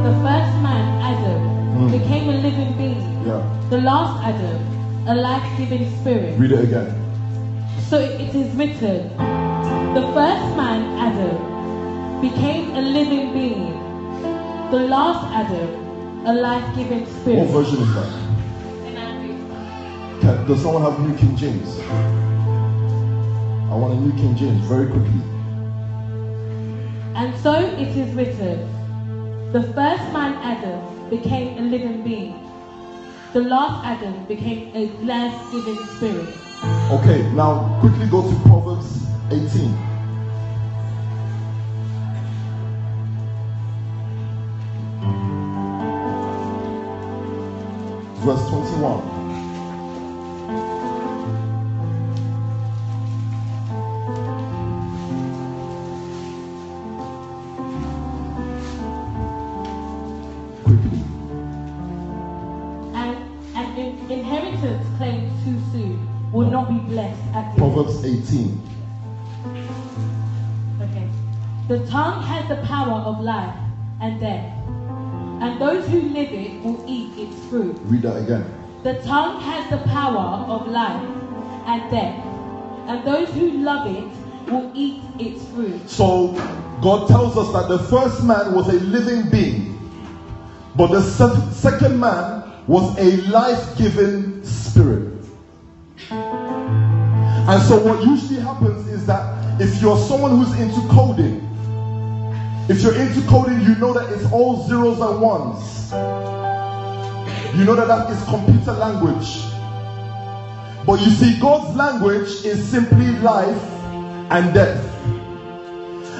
the 0.03 0.13
first 0.19 0.53
man, 0.67 0.85
Adam, 1.01 1.41
Mm. 1.77 1.91
became 1.91 2.29
a 2.29 2.37
living 2.43 2.73
being. 2.77 3.25
Yeah. 3.25 3.41
The 3.69 3.79
last 3.79 4.21
Adam, 4.27 4.59
a 5.07 5.15
life-giving 5.15 5.89
spirit. 6.01 6.37
Read 6.37 6.51
it 6.51 6.63
again. 6.65 6.93
So 7.87 7.99
it 7.99 8.35
is 8.35 8.53
written, 8.59 9.15
the 9.95 10.03
first 10.13 10.57
man, 10.59 10.83
Adam, 10.99 11.39
became 12.19 12.75
a 12.75 12.81
living 12.81 13.31
being. 13.31 13.86
The 14.69 14.79
last 14.79 15.33
Adam, 15.33 16.27
a 16.27 16.33
life-giving 16.33 17.05
spirit. 17.05 17.39
What 17.39 17.63
version 17.63 17.83
is 17.83 17.93
that? 17.95 18.11
Can, 20.19 20.45
does 20.45 20.61
someone 20.61 20.81
have 20.81 20.99
New 20.99 21.15
King 21.15 21.37
James? 21.37 21.79
I 23.71 23.75
want 23.75 23.93
a 23.93 23.95
New 23.95 24.11
King 24.19 24.35
James 24.35 24.65
very 24.65 24.87
quickly. 24.87 25.21
And 27.15 27.33
so 27.39 27.53
it 27.53 27.95
is 27.95 28.13
written, 28.13 28.67
the 29.53 29.63
first 29.71 30.03
man, 30.11 30.33
Adam, 30.43 31.09
became 31.09 31.57
a 31.59 31.61
living 31.61 32.03
being. 32.03 32.35
The 33.31 33.43
last 33.43 33.85
Adam 33.85 34.25
became 34.25 34.75
a 34.75 34.87
life-giving 35.05 35.85
spirit. 35.95 36.35
Okay, 36.91 37.31
now 37.31 37.79
quickly 37.79 38.05
go 38.07 38.21
to 38.29 38.35
Proverbs 38.41 39.07
18. 39.31 39.86
Verse 48.27 48.45
21. 48.49 50.17
Quickly. 60.63 61.01
And 62.93 63.17
an 63.55 63.77
in- 63.77 64.11
inheritance 64.11 64.85
claimed 64.97 65.31
too 65.45 65.57
soon 65.71 66.31
will 66.33 66.49
not 66.49 66.67
be 66.67 66.79
blessed 66.79 67.21
at 67.33 67.55
the 67.55 67.59
Proverbs 67.59 68.03
18. 68.03 68.61
Okay. 70.81 71.07
The 71.69 71.85
tongue 71.87 72.23
has 72.23 72.47
the 72.49 72.57
power 72.67 72.99
of 73.01 73.21
life 73.21 73.55
and 74.01 74.19
death, 74.19 74.53
and 75.41 75.61
those 75.61 75.87
who 75.87 76.01
live 76.01 76.31
it 76.31 76.63
will 76.63 76.83
eat 76.87 77.17
its 77.17 77.45
fruit. 77.45 77.77
Read 77.83 78.01
that 78.03 78.17
again. 78.17 78.45
The 78.83 79.01
tongue 79.01 79.41
has 79.41 79.69
the 79.69 79.77
power 79.89 80.45
of 80.47 80.67
life 80.67 81.09
and 81.65 81.91
death, 81.91 82.25
and 82.87 83.05
those 83.05 83.29
who 83.29 83.51
love 83.59 83.87
it 83.87 84.51
will 84.51 84.71
eat 84.73 85.01
its 85.19 85.45
fruit. 85.49 85.89
So 85.89 86.31
God 86.81 87.07
tells 87.07 87.37
us 87.37 87.51
that 87.53 87.67
the 87.67 87.79
first 87.79 88.23
man 88.23 88.53
was 88.53 88.67
a 88.69 88.79
living 88.79 89.29
being, 89.29 89.79
but 90.75 90.87
the 90.87 91.01
se- 91.01 91.51
second 91.51 91.99
man 91.99 92.43
was 92.67 92.97
a 92.97 93.17
life-giving 93.27 94.43
spirit. 94.43 95.13
And 96.11 97.63
so 97.63 97.81
what 97.81 98.03
usually 98.03 98.39
happens 98.39 98.87
is 98.89 99.05
that 99.05 99.61
if 99.61 99.81
you're 99.81 99.97
someone 99.97 100.31
who's 100.37 100.53
into 100.59 100.81
coding, 100.93 101.46
if 102.69 102.81
you're 102.81 102.95
into 102.95 103.21
coding, 103.29 103.61
you 103.61 103.75
know 103.75 103.93
that 103.93 104.11
it's 104.11 104.29
all 104.31 104.67
zeros 104.67 104.99
and 104.99 105.21
ones. 105.21 105.91
You 107.57 107.63
know 107.63 107.75
that 107.75 107.87
that 107.87 108.11
is 108.11 108.21
computer 108.25 108.73
language. 108.73 109.43
But 110.85 110.99
you 110.99 111.11
see, 111.11 111.39
God's 111.39 111.75
language 111.77 112.27
is 112.45 112.61
simply 112.67 113.07
life 113.19 113.61
and 114.31 114.53
death. 114.53 114.83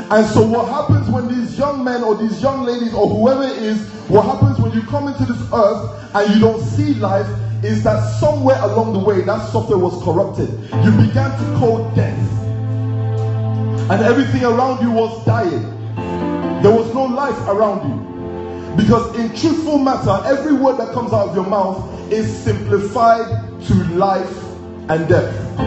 And 0.09 0.25
so, 0.27 0.47
what 0.47 0.69
happens 0.69 1.09
when 1.09 1.27
these 1.27 1.59
young 1.59 1.83
men 1.83 2.01
or 2.01 2.15
these 2.15 2.41
young 2.41 2.63
ladies 2.63 2.93
or 2.93 3.09
whoever 3.09 3.43
it 3.43 3.61
is, 3.61 3.85
what 4.07 4.23
happens 4.23 4.57
when 4.57 4.71
you 4.71 4.81
come 4.83 5.09
into 5.09 5.25
this 5.25 5.41
earth 5.53 6.15
and 6.15 6.33
you 6.33 6.39
don't 6.39 6.63
see 6.63 6.93
life 6.93 7.27
is 7.61 7.83
that 7.83 8.01
somewhere 8.19 8.57
along 8.61 8.93
the 8.93 8.99
way 8.99 9.21
that 9.21 9.51
software 9.51 9.77
was 9.77 10.01
corrupted. 10.01 10.49
You 10.85 10.91
began 10.91 11.31
to 11.31 11.59
code 11.59 11.93
death, 11.93 12.17
and 13.91 14.01
everything 14.01 14.45
around 14.45 14.81
you 14.81 14.91
was 14.91 15.25
dying. 15.25 15.76
There 16.63 16.71
was 16.75 16.93
no 16.93 17.05
life 17.05 17.37
around 17.47 17.89
you. 17.89 18.07
Because, 18.75 19.15
in 19.15 19.29
truthful 19.35 19.77
matter, 19.79 20.21
every 20.25 20.53
word 20.53 20.77
that 20.77 20.93
comes 20.93 21.13
out 21.13 21.29
of 21.29 21.35
your 21.35 21.45
mouth 21.45 22.11
is 22.11 22.31
simplified 22.43 23.27
to 23.65 23.73
life 23.95 24.43
and 24.89 25.07
death. 25.07 25.59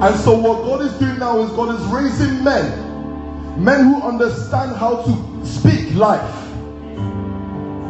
And 0.00 0.14
so, 0.20 0.38
what 0.38 0.62
God 0.62 0.82
is 0.82 0.92
doing 0.98 1.18
now 1.18 1.38
is 1.40 1.50
God 1.50 1.74
is 1.74 1.84
raising 1.86 2.44
men, 2.44 3.62
men 3.62 3.84
who 3.84 4.02
understand 4.02 4.76
how 4.76 5.02
to 5.02 5.46
speak 5.46 5.94
life. 5.94 6.34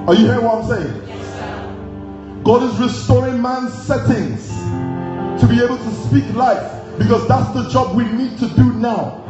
Are 0.08 0.14
you 0.14 0.24
hearing 0.24 0.44
what 0.44 0.64
I'm 0.64 0.68
saying? 0.68 2.42
God 2.44 2.62
is 2.62 2.78
restoring 2.80 3.42
man's 3.42 3.74
settings 3.74 4.48
to 5.40 5.46
be 5.46 5.62
able 5.62 5.76
to 5.76 5.92
speak 6.06 6.34
life 6.34 6.72
because 6.98 7.28
that's 7.28 7.52
the 7.52 7.68
job 7.68 7.94
we 7.94 8.04
need 8.04 8.38
to 8.38 8.48
do 8.48 8.72
now. 8.72 9.22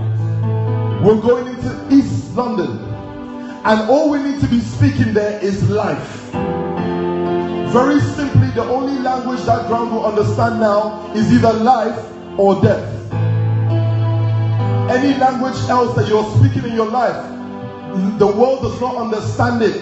We're 1.02 1.20
going 1.20 1.46
into 1.46 1.94
East 1.94 2.34
London, 2.34 2.70
and 3.64 3.88
all 3.88 4.10
we 4.10 4.18
need 4.20 4.40
to 4.40 4.48
be 4.48 4.58
speaking 4.58 5.14
there 5.14 5.38
is 5.40 5.70
life. 5.70 6.32
Very 7.72 8.00
simply, 8.00 8.48
the 8.50 8.64
only 8.64 8.98
language 8.98 9.40
that 9.42 9.68
ground 9.68 9.92
will 9.92 10.04
understand 10.04 10.58
now 10.58 11.12
is 11.14 11.32
either 11.32 11.52
life 11.52 11.96
or 12.36 12.60
death. 12.60 13.12
Any 14.90 15.16
language 15.18 15.54
else 15.68 15.94
that 15.94 16.08
you're 16.08 16.28
speaking 16.38 16.68
in 16.68 16.74
your 16.74 16.90
life, 16.90 17.14
the 18.18 18.26
world 18.26 18.62
does 18.62 18.80
not 18.80 18.96
understand 18.96 19.62
it. 19.62 19.76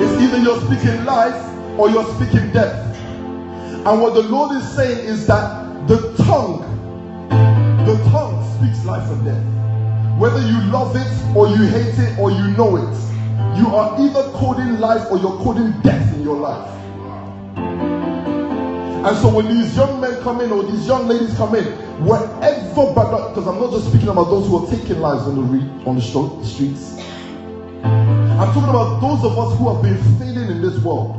It's 0.00 0.22
either 0.22 0.38
you're 0.38 0.60
speaking 0.60 1.04
life 1.04 1.34
or 1.76 1.90
you're 1.90 2.06
speaking 2.14 2.52
death. 2.52 2.96
And 3.84 4.00
what 4.00 4.14
the 4.14 4.22
Lord 4.22 4.56
is 4.56 4.68
saying 4.76 5.08
is 5.08 5.26
that 5.26 5.88
the 5.88 6.14
tongue, 6.18 6.60
the 7.84 7.96
tongue 8.10 8.58
speaks 8.58 8.84
life 8.84 9.10
and 9.10 9.24
death. 9.24 9.61
Whether 10.18 10.40
you 10.46 10.60
love 10.70 10.94
it 10.96 11.36
or 11.36 11.48
you 11.48 11.64
hate 11.68 11.98
it 11.98 12.18
or 12.18 12.30
you 12.30 12.48
know 12.56 12.76
it, 12.76 13.58
you 13.58 13.68
are 13.74 14.00
either 14.00 14.30
coding 14.32 14.78
life 14.78 15.10
or 15.10 15.18
you're 15.18 15.38
coding 15.38 15.72
death 15.82 16.14
in 16.14 16.22
your 16.22 16.36
life. 16.36 16.68
And 19.04 19.16
so 19.16 19.34
when 19.34 19.48
these 19.48 19.76
young 19.76 20.00
men 20.00 20.22
come 20.22 20.40
in 20.40 20.52
or 20.52 20.62
these 20.62 20.86
young 20.86 21.08
ladies 21.08 21.34
come 21.34 21.54
in, 21.56 21.64
wherever, 22.06 22.86
because 22.86 23.46
I'm 23.48 23.58
not 23.58 23.72
just 23.72 23.88
speaking 23.88 24.08
about 24.08 24.30
those 24.30 24.46
who 24.46 24.64
are 24.64 24.70
taking 24.70 25.00
lives 25.00 25.22
on 25.24 25.34
the 25.34 25.42
re- 25.42 25.84
on 25.86 25.96
the 25.96 26.44
streets. 26.44 26.98
I'm 27.82 28.52
talking 28.54 28.70
about 28.70 29.00
those 29.00 29.24
of 29.24 29.38
us 29.38 29.58
who 29.58 29.72
have 29.72 29.82
been 29.82 29.98
failing 30.18 30.50
in 30.50 30.62
this 30.62 30.78
world. 30.84 31.16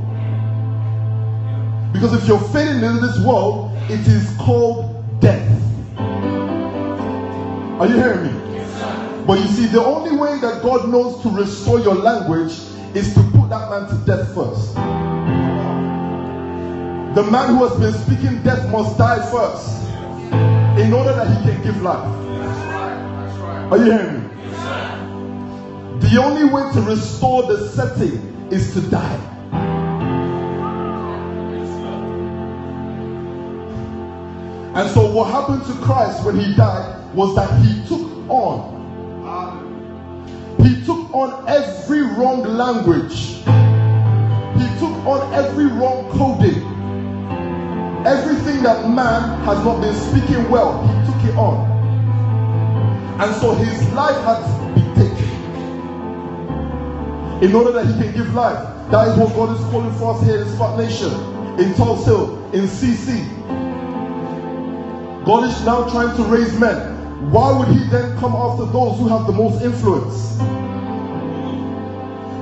Because 1.94 2.14
if 2.14 2.28
you're 2.28 2.40
failing 2.40 2.84
in 2.84 3.02
this 3.02 3.20
world, 3.26 3.72
it 3.90 4.08
is 4.08 4.36
called 4.38 5.04
death. 5.20 5.73
Are 7.80 7.88
you 7.88 7.96
hearing 7.96 8.24
me? 8.26 8.54
Yes, 8.54 9.26
but 9.26 9.40
you 9.40 9.48
see, 9.48 9.66
the 9.66 9.84
only 9.84 10.16
way 10.16 10.40
that 10.40 10.62
God 10.62 10.90
knows 10.90 11.24
to 11.24 11.30
restore 11.30 11.80
your 11.80 11.96
language 11.96 12.52
is 12.94 13.16
to 13.16 13.24
put 13.32 13.50
that 13.50 13.68
man 13.72 13.90
to 13.90 13.96
death 14.06 14.36
first. 14.36 14.76
The 17.16 17.24
man 17.32 17.56
who 17.56 17.68
has 17.68 17.80
been 17.80 17.94
speaking 17.94 18.44
death 18.44 18.70
must 18.70 18.96
die 19.00 19.28
first 19.32 19.84
in 20.80 20.94
order 20.94 21.14
that 21.14 21.36
he 21.36 21.52
can 21.52 21.64
give 21.64 21.82
life. 21.82 22.06
Are 23.72 23.78
you 23.78 23.86
hearing 23.86 24.22
me? 24.22 24.30
The 26.10 26.22
only 26.22 26.46
way 26.46 26.72
to 26.74 26.82
restore 26.82 27.44
the 27.44 27.70
setting 27.70 28.48
is 28.52 28.72
to 28.74 28.82
die. 28.82 29.30
And 34.76 34.90
so, 34.92 35.12
what 35.12 35.32
happened 35.32 35.66
to 35.66 35.74
Christ 35.84 36.24
when 36.24 36.40
he 36.40 36.54
died 36.56 37.03
was 37.14 37.36
that 37.36 37.50
he 37.62 37.86
took 37.88 38.02
on, 38.30 38.74
he 40.60 40.84
took 40.86 41.14
on 41.14 41.48
every 41.48 42.02
wrong 42.02 42.44
language, 42.44 43.38
he 44.58 44.68
took 44.80 44.96
on 45.06 45.34
every 45.34 45.66
wrong 45.66 46.10
coding. 46.12 46.74
Everything 48.06 48.62
that 48.64 48.90
man 48.90 49.40
has 49.46 49.64
not 49.64 49.80
been 49.80 49.96
speaking 49.96 50.52
well, 50.52 50.86
he 50.86 51.06
took 51.06 51.24
it 51.32 51.38
on. 51.38 51.72
And 53.22 53.34
so 53.36 53.54
his 53.54 53.94
life 53.94 54.22
had 54.26 54.44
to 54.44 54.74
be 54.76 54.82
taken. 54.94 55.30
In 57.42 57.56
order 57.56 57.72
that 57.72 57.86
he 57.86 57.94
can 57.94 58.14
give 58.14 58.34
life. 58.34 58.74
That 58.92 59.08
is 59.08 59.18
what 59.18 59.34
God 59.34 59.56
is 59.58 59.64
calling 59.72 59.94
for 59.94 60.16
us 60.16 60.24
here 60.24 60.42
in 60.42 60.48
SPAC 60.48 60.78
Nation, 60.78 61.14
in 61.60 61.74
Hill, 61.74 62.44
in 62.54 62.66
CC. 62.66 63.26
God 65.26 65.46
is 65.46 65.66
now 65.66 65.90
trying 65.90 66.16
to 66.18 66.24
raise 66.24 66.60
men. 66.60 66.93
Why 67.32 67.58
would 67.58 67.68
he 67.70 67.88
then 67.90 68.18
come 68.18 68.34
after 68.34 68.66
those 68.66 69.00
who 69.00 69.08
have 69.08 69.26
the 69.28 69.34
most 69.34 69.64
influence? 69.64 70.34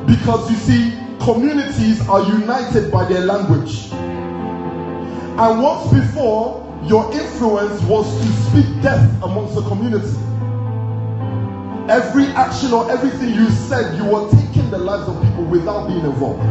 Because 0.06 0.50
you 0.50 0.58
see, 0.58 0.98
communities 1.20 2.02
are 2.08 2.22
united 2.24 2.92
by 2.92 3.06
their 3.06 3.22
language. 3.22 3.92
And 3.94 5.62
once 5.62 5.92
before, 5.94 6.68
your 6.86 7.12
influence 7.14 7.82
was 7.84 8.06
to 8.22 8.28
speak 8.50 8.82
death 8.82 9.08
amongst 9.24 9.56
the 9.56 9.62
community. 9.62 10.18
Every 11.90 12.26
action 12.34 12.74
or 12.74 12.90
everything 12.92 13.34
you 13.34 13.50
said, 13.50 13.98
you 13.98 14.06
were 14.06 14.30
taking 14.32 14.70
the 14.72 14.78
lives 14.78 15.08
of 15.08 15.22
people 15.22 15.46
without 15.46 15.88
being 15.88 16.06
involved. 16.06 16.42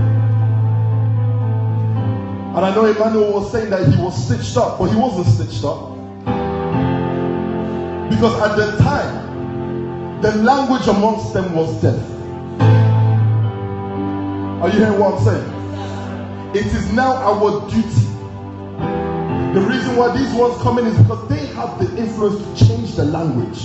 And 2.56 2.66
I 2.66 2.74
know 2.74 2.84
Emmanuel 2.84 3.32
was 3.32 3.52
saying 3.52 3.70
that 3.70 3.86
he 3.86 4.02
was 4.02 4.24
stitched 4.24 4.56
up, 4.56 4.78
but 4.78 4.86
he 4.90 4.96
wasn't 4.96 5.26
stitched 5.26 5.64
up. 5.64 5.99
Because 8.10 8.34
at 8.42 8.56
the 8.56 8.76
time, 8.82 10.20
the 10.20 10.32
language 10.36 10.86
amongst 10.86 11.32
them 11.32 11.54
was 11.54 11.80
death. 11.80 12.02
Are 14.60 14.68
you 14.68 14.78
hearing 14.78 14.98
what 14.98 15.14
I'm 15.14 15.24
saying? 15.24 16.56
It 16.56 16.66
is 16.66 16.92
now 16.92 17.14
our 17.14 17.70
duty 17.70 18.10
the 19.52 19.60
reason 19.62 19.96
why 19.96 20.16
these 20.16 20.32
ones 20.32 20.62
come 20.62 20.78
in 20.78 20.86
is 20.86 20.96
because 20.96 21.28
they 21.28 21.44
have 21.56 21.76
the 21.80 22.00
influence 22.00 22.38
to 22.38 22.66
change 22.66 22.94
the 22.94 23.04
language. 23.04 23.64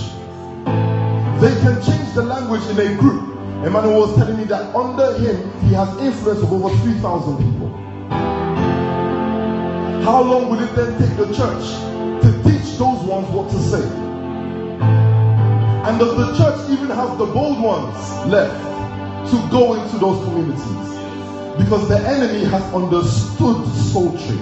They 1.40 1.54
can 1.62 1.80
change 1.80 2.12
the 2.12 2.22
language 2.22 2.66
in 2.66 2.80
a 2.80 2.96
group. 2.96 3.38
Emmanuel 3.64 4.00
was 4.00 4.16
telling 4.16 4.36
me 4.36 4.42
that 4.46 4.74
under 4.74 5.16
him, 5.16 5.48
he 5.60 5.74
has 5.74 5.96
influence 5.98 6.42
of 6.42 6.52
over 6.52 6.76
3,000 6.78 7.36
people. 7.36 7.68
How 10.02 10.24
long 10.24 10.50
will 10.50 10.58
it 10.58 10.74
then 10.74 10.98
take 10.98 11.16
the 11.16 11.26
church 11.26 11.62
to 12.24 12.42
teach 12.42 12.78
those 12.78 13.04
ones 13.04 13.28
what 13.28 13.48
to 13.50 13.58
say? 13.60 14.05
And 15.86 16.00
does 16.00 16.16
the 16.16 16.36
church 16.36 16.68
even 16.70 16.88
have 16.88 17.16
the 17.16 17.26
bold 17.26 17.62
ones 17.62 17.96
left 18.26 18.60
to 19.30 19.50
go 19.52 19.80
into 19.80 19.98
those 19.98 20.18
communities? 20.24 20.86
Because 21.62 21.88
the 21.88 22.00
enemy 22.00 22.42
has 22.44 22.62
understood 22.74 23.64
soul 23.92 24.10
trade. 24.10 24.40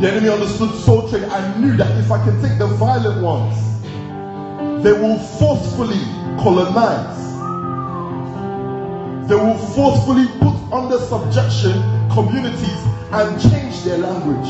The 0.00 0.10
enemy 0.10 0.30
understood 0.30 0.74
soul 0.76 1.06
trade 1.10 1.24
and 1.24 1.62
knew 1.62 1.76
that 1.76 1.90
if 1.98 2.10
I 2.10 2.24
can 2.24 2.40
take 2.40 2.58
the 2.58 2.66
violent 2.66 3.22
ones, 3.22 3.82
they 4.82 4.92
will 4.92 5.18
forcefully 5.18 6.00
colonize. 6.42 7.24
They 9.28 9.34
will 9.34 9.58
forcefully 9.58 10.28
put 10.38 10.56
under 10.72 10.98
subjection 10.98 11.74
communities 12.08 12.80
and 13.12 13.38
change 13.38 13.84
their 13.84 13.98
language. 13.98 14.48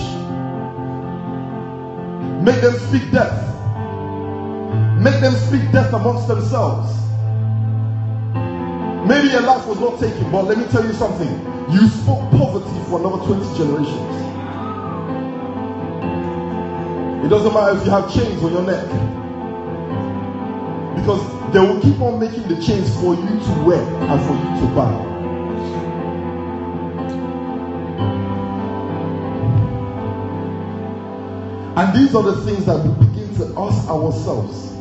Make 2.40 2.60
them 2.60 2.74
speak 2.74 3.10
death. 3.10 3.53
Make 5.00 5.20
them 5.20 5.34
speak 5.34 5.70
death 5.72 5.92
amongst 5.92 6.28
themselves. 6.28 7.04
Maybe 9.06 9.28
your 9.28 9.42
life 9.42 9.66
was 9.66 9.78
not 9.80 10.00
taken, 10.00 10.30
but 10.30 10.44
let 10.44 10.56
me 10.56 10.64
tell 10.66 10.84
you 10.84 10.92
something. 10.94 11.28
You 11.70 11.88
spoke 11.88 12.30
poverty 12.30 12.80
for 12.88 13.00
another 13.00 13.22
20 13.24 13.58
generations. 13.58 14.24
It 17.24 17.28
doesn't 17.28 17.52
matter 17.52 17.76
if 17.78 17.84
you 17.84 17.90
have 17.90 18.12
chains 18.12 18.42
on 18.42 18.52
your 18.52 18.62
neck. 18.62 18.86
Because 20.96 21.52
they 21.52 21.60
will 21.60 21.80
keep 21.80 22.00
on 22.00 22.18
making 22.18 22.48
the 22.48 22.62
chains 22.62 22.94
for 23.00 23.14
you 23.14 23.28
to 23.28 23.64
wear 23.64 23.82
and 23.82 24.20
for 24.22 24.34
you 24.34 24.60
to 24.60 24.74
buy. 24.74 25.14
And 31.76 31.96
these 31.96 32.14
are 32.14 32.22
the 32.22 32.40
things 32.42 32.64
that 32.66 32.84
we 32.84 33.06
begin 33.06 33.34
to 33.36 33.54
ask 33.58 33.88
ourselves. 33.88 34.73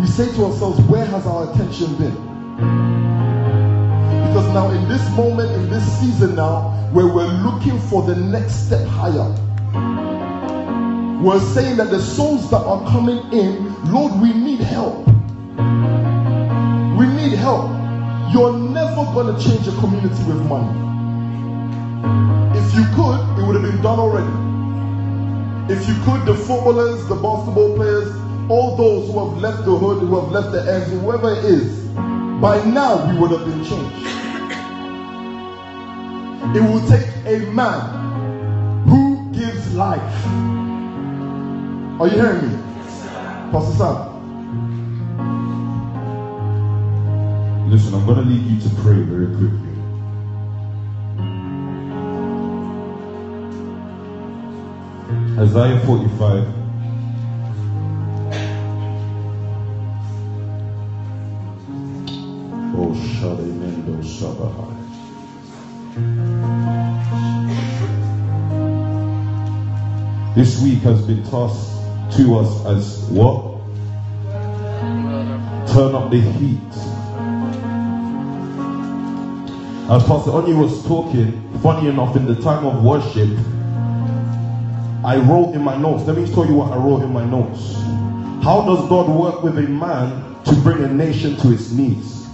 We 0.00 0.06
say 0.06 0.32
to 0.32 0.46
ourselves, 0.46 0.80
where 0.88 1.04
has 1.04 1.26
our 1.26 1.52
attention 1.52 1.94
been? 1.96 2.14
Because 4.28 4.48
now, 4.54 4.70
in 4.70 4.88
this 4.88 5.06
moment, 5.10 5.50
in 5.52 5.68
this 5.68 5.84
season 6.00 6.36
now, 6.36 6.70
where 6.92 7.06
we're 7.06 7.26
looking 7.26 7.78
for 7.78 8.02
the 8.02 8.16
next 8.16 8.66
step 8.66 8.86
higher, 8.86 9.28
we're 11.22 11.38
saying 11.52 11.76
that 11.76 11.90
the 11.90 12.00
souls 12.00 12.50
that 12.50 12.62
are 12.62 12.82
coming 12.90 13.18
in, 13.30 13.92
Lord, 13.92 14.18
we 14.22 14.32
need 14.32 14.60
help. 14.60 15.06
We 16.96 17.06
need 17.06 17.36
help. 17.36 17.68
You're 18.32 18.56
never 18.56 19.04
going 19.12 19.36
to 19.36 19.42
change 19.42 19.68
a 19.68 19.72
community 19.80 20.24
with 20.24 20.40
money. 20.46 20.72
If 22.58 22.74
you 22.74 22.84
could, 22.94 23.20
it 23.38 23.46
would 23.46 23.60
have 23.60 23.70
been 23.70 23.82
done 23.82 23.98
already. 23.98 24.32
If 25.70 25.86
you 25.86 25.94
could, 26.04 26.24
the 26.24 26.34
footballers, 26.34 27.06
the 27.06 27.16
basketball 27.16 27.76
players, 27.76 28.08
all 28.50 28.76
those 28.76 29.06
who 29.06 29.24
have 29.24 29.38
left 29.38 29.64
the 29.64 29.76
hood, 29.76 29.98
who 29.98 30.20
have 30.20 30.30
left 30.30 30.52
the 30.52 30.60
ends, 30.72 30.90
whoever 30.90 31.30
it 31.32 31.44
is, 31.44 31.88
by 32.40 32.62
now 32.64 32.96
we 33.10 33.18
would 33.20 33.30
have 33.30 33.44
been 33.44 33.64
changed. 33.64 34.06
It 36.56 36.60
will 36.60 36.84
take 36.88 37.06
a 37.26 37.38
man 37.52 38.88
who 38.88 39.32
gives 39.32 39.74
life 39.74 40.26
are 42.00 42.08
you 42.08 42.14
hearing 42.14 42.40
me? 42.40 42.56
Pastor 43.52 43.74
Sam. 43.76 43.96
Listen, 47.70 47.92
I'm 47.92 48.06
going 48.06 48.16
to 48.16 48.24
lead 48.24 48.40
you 48.40 48.58
to 48.58 48.74
pray 48.76 49.02
very 49.02 49.26
quickly. 49.36 49.68
Isaiah 55.38 55.78
45. 55.84 56.59
This 70.40 70.62
week 70.62 70.78
has 70.84 71.02
been 71.02 71.22
tossed 71.24 71.70
to 72.16 72.38
us 72.38 72.64
as 72.64 73.04
what? 73.10 73.60
Turn 75.68 75.94
up 75.94 76.10
the 76.10 76.18
heat. 76.18 76.58
As 79.90 80.02
Pastor 80.04 80.30
Oni 80.30 80.54
was 80.54 80.82
talking, 80.86 81.46
funny 81.58 81.90
enough, 81.90 82.16
in 82.16 82.24
the 82.24 82.36
time 82.36 82.64
of 82.64 82.82
worship, 82.82 83.28
I 85.04 85.18
wrote 85.28 85.52
in 85.54 85.62
my 85.62 85.76
notes. 85.76 86.04
Let 86.04 86.16
me 86.16 86.26
tell 86.32 86.46
you 86.46 86.54
what 86.54 86.72
I 86.72 86.76
wrote 86.78 87.02
in 87.02 87.12
my 87.12 87.26
notes. 87.26 87.74
How 88.42 88.62
does 88.64 88.88
God 88.88 89.10
work 89.10 89.42
with 89.42 89.58
a 89.58 89.68
man 89.68 90.42
to 90.44 90.54
bring 90.62 90.82
a 90.82 90.88
nation 90.88 91.36
to 91.36 91.52
its 91.52 91.70
knees? 91.70 92.26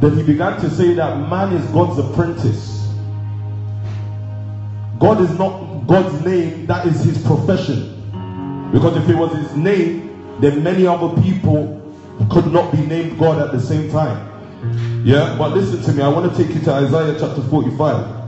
Then 0.00 0.16
he 0.16 0.22
began 0.22 0.60
to 0.60 0.70
say 0.70 0.94
that 0.94 1.28
man 1.28 1.54
is 1.54 1.66
God's 1.72 1.98
apprentice. 1.98 2.86
God 5.00 5.22
is 5.22 5.36
not 5.36 5.69
God's 5.86 6.24
name, 6.24 6.66
that 6.66 6.86
is 6.86 7.02
his 7.02 7.24
profession. 7.26 7.96
Because 8.72 8.96
if 8.96 9.08
it 9.08 9.16
was 9.16 9.32
his 9.36 9.56
name, 9.56 10.38
then 10.40 10.62
many 10.62 10.86
other 10.86 11.20
people 11.22 11.76
could 12.30 12.52
not 12.52 12.72
be 12.72 12.78
named 12.86 13.18
God 13.18 13.40
at 13.40 13.52
the 13.52 13.60
same 13.60 13.90
time. 13.90 14.26
Yeah, 15.04 15.36
but 15.38 15.52
listen 15.54 15.82
to 15.82 15.92
me. 15.92 16.02
I 16.02 16.08
want 16.08 16.34
to 16.34 16.44
take 16.44 16.54
you 16.54 16.60
to 16.62 16.72
Isaiah 16.72 17.16
chapter 17.18 17.42
45. 17.42 18.20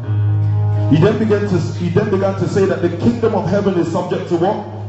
He 0.91 0.99
then 0.99 1.19
began 1.19 1.49
to 1.49 1.59
he 1.79 1.89
then 1.89 2.11
began 2.11 2.39
to 2.39 2.49
say 2.49 2.67
that 2.67 2.83
the 2.83 2.91
kingdom 2.99 3.35
of 3.35 3.49
heaven 3.49 3.79
is 3.79 3.91
subject 3.91 4.29
to 4.29 4.37
what? 4.37 4.83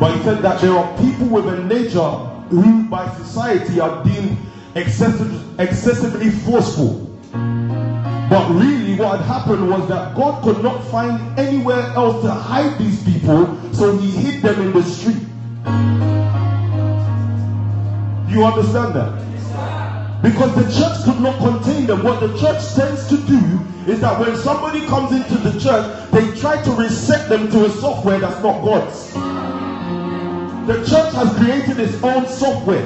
But 0.00 0.16
he 0.16 0.22
said 0.22 0.42
that 0.42 0.60
there 0.60 0.72
are 0.72 0.98
people 0.98 1.26
with 1.26 1.46
a 1.46 1.64
nature 1.64 2.08
who 2.50 2.88
by 2.88 3.12
society 3.16 3.80
are 3.80 4.02
deemed 4.04 4.38
excessive, 4.74 5.60
excessively 5.60 6.30
forceful. 6.30 7.07
But 8.28 8.50
really, 8.50 8.94
what 8.96 9.20
had 9.20 9.26
happened 9.26 9.70
was 9.70 9.88
that 9.88 10.14
God 10.14 10.44
could 10.44 10.62
not 10.62 10.84
find 10.88 11.38
anywhere 11.38 11.80
else 11.94 12.22
to 12.22 12.30
hide 12.30 12.78
these 12.78 13.02
people, 13.02 13.58
so 13.72 13.96
he 13.96 14.10
hid 14.10 14.42
them 14.42 14.60
in 14.60 14.72
the 14.72 14.82
street. 14.82 15.22
You 18.28 18.44
understand 18.44 18.94
that? 18.94 20.22
Because 20.22 20.54
the 20.56 20.64
church 20.78 21.04
could 21.04 21.20
not 21.22 21.38
contain 21.38 21.86
them. 21.86 22.02
What 22.02 22.20
the 22.20 22.36
church 22.38 22.74
tends 22.74 23.08
to 23.08 23.16
do 23.16 23.60
is 23.90 24.00
that 24.00 24.20
when 24.20 24.36
somebody 24.36 24.84
comes 24.86 25.12
into 25.12 25.38
the 25.38 25.58
church, 25.58 26.10
they 26.10 26.38
try 26.38 26.60
to 26.62 26.70
reset 26.72 27.30
them 27.30 27.50
to 27.50 27.64
a 27.64 27.70
software 27.70 28.18
that's 28.18 28.42
not 28.42 28.62
God's. 28.62 29.14
The 30.66 30.84
church 30.84 31.14
has 31.14 31.34
created 31.38 31.80
its 31.80 32.02
own 32.02 32.26
software. 32.26 32.84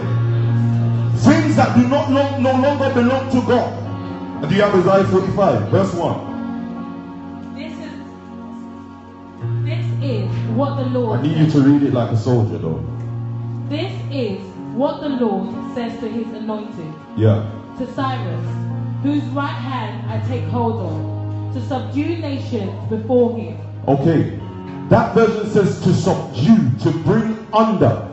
Things 1.18 1.57
that 1.57 1.74
do 1.74 1.88
not 1.88 2.11
no, 2.11 2.38
no 2.38 2.52
longer 2.52 2.94
belong 2.94 3.33
to 3.33 3.42
God. 3.48 3.82
And 4.42 4.50
do 4.50 4.57
you 4.57 4.62
have 4.62 4.74
Isaiah 4.74 5.05
45, 5.05 5.68
verse 5.68 5.94
1? 5.94 7.55
This 7.55 7.72
is 7.72 7.92
this 9.64 9.87
is 10.02 10.28
what 10.57 10.74
the 10.83 10.87
Lord 10.87 11.20
I 11.20 11.22
need 11.22 11.37
you 11.37 11.50
to 11.52 11.61
read 11.61 11.83
it 11.85 11.94
like 11.94 12.11
a 12.11 12.16
soldier, 12.16 12.59
though. 12.59 12.85
This 13.68 13.92
is 14.11 14.40
what 14.74 15.00
the 15.00 15.11
Lord 15.11 15.55
says 15.76 15.98
to 16.00 16.09
his 16.09 16.26
anointed, 16.35 16.92
Yeah. 17.16 17.48
to 17.78 17.87
Cyrus, 17.94 18.44
whose 19.05 19.22
right 19.26 19.46
hand 19.46 20.11
I 20.11 20.18
take 20.26 20.42
hold 20.44 20.81
of, 20.90 21.55
to 21.55 21.64
subdue 21.68 22.16
nations 22.18 22.72
before 22.90 23.37
him. 23.37 23.57
Okay. 23.87 24.40
That 24.88 25.14
version 25.14 25.50
says 25.52 25.81
to 25.85 25.94
subdue, 25.94 26.68
to 26.81 26.90
bring 27.05 27.46
under. 27.52 28.09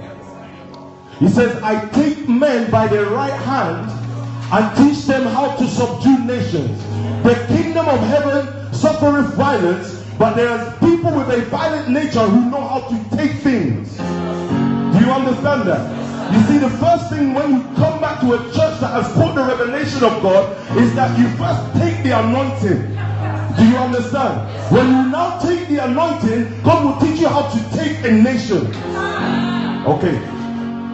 He 1.18 1.28
says, 1.28 1.60
I 1.64 1.88
take 1.90 2.30
men 2.30 2.70
by 2.70 2.86
the 2.88 3.06
right 3.08 3.34
hand 3.34 3.99
and 4.52 4.78
teach 4.78 5.06
them 5.06 5.28
how 5.28 5.56
to 5.56 5.68
subdue 5.68 6.26
nations. 6.26 6.84
The 7.24 7.36
kingdom 7.48 7.88
of 7.88 8.00
heaven 8.00 8.74
suffereth 8.74 9.34
violence, 9.36 10.04
but 10.18 10.36
there 10.36 10.50
are 10.50 10.72
people 10.80 11.14
with 11.14 11.30
a 11.30 11.42
violent 11.46 11.90
nature 11.90 12.26
who 12.26 12.50
know 12.50 12.62
how 12.62 12.82
to 12.82 13.18
take 13.18 13.34
things. 13.38 13.98
Do 13.98 15.06
you 15.06 15.12
understand 15.12 15.68
that? 15.68 16.34
You 16.34 16.42
see, 16.44 16.58
the 16.58 16.70
first 16.78 17.10
thing 17.10 17.34
when 17.34 17.52
you 17.54 17.64
come 17.76 18.00
back 18.02 18.22
to 18.22 18.34
a 18.34 18.38
church 18.54 18.80
that 18.82 18.94
has 18.94 19.12
caught 19.14 19.36
the 19.36 19.44
revelation 19.44 20.04
of 20.04 20.22
God 20.22 20.50
is 20.78 20.94
that 20.96 21.18
you 21.18 21.28
first 21.38 21.62
take 21.82 22.04
the 22.04 22.18
anointing. 22.18 22.96
Do 23.58 23.68
you 23.68 23.78
understand? 23.78 24.72
When 24.72 24.88
you 24.88 25.12
now 25.12 25.40
take 25.40 25.68
the 25.68 25.84
anointing, 25.84 26.62
God 26.64 26.86
will 26.86 27.08
teach 27.08 27.20
you 27.20 27.28
how 27.28 27.50
to 27.50 27.78
take 27.78 28.04
a 28.06 28.12
nation. 28.12 28.68
Okay. 29.86 30.39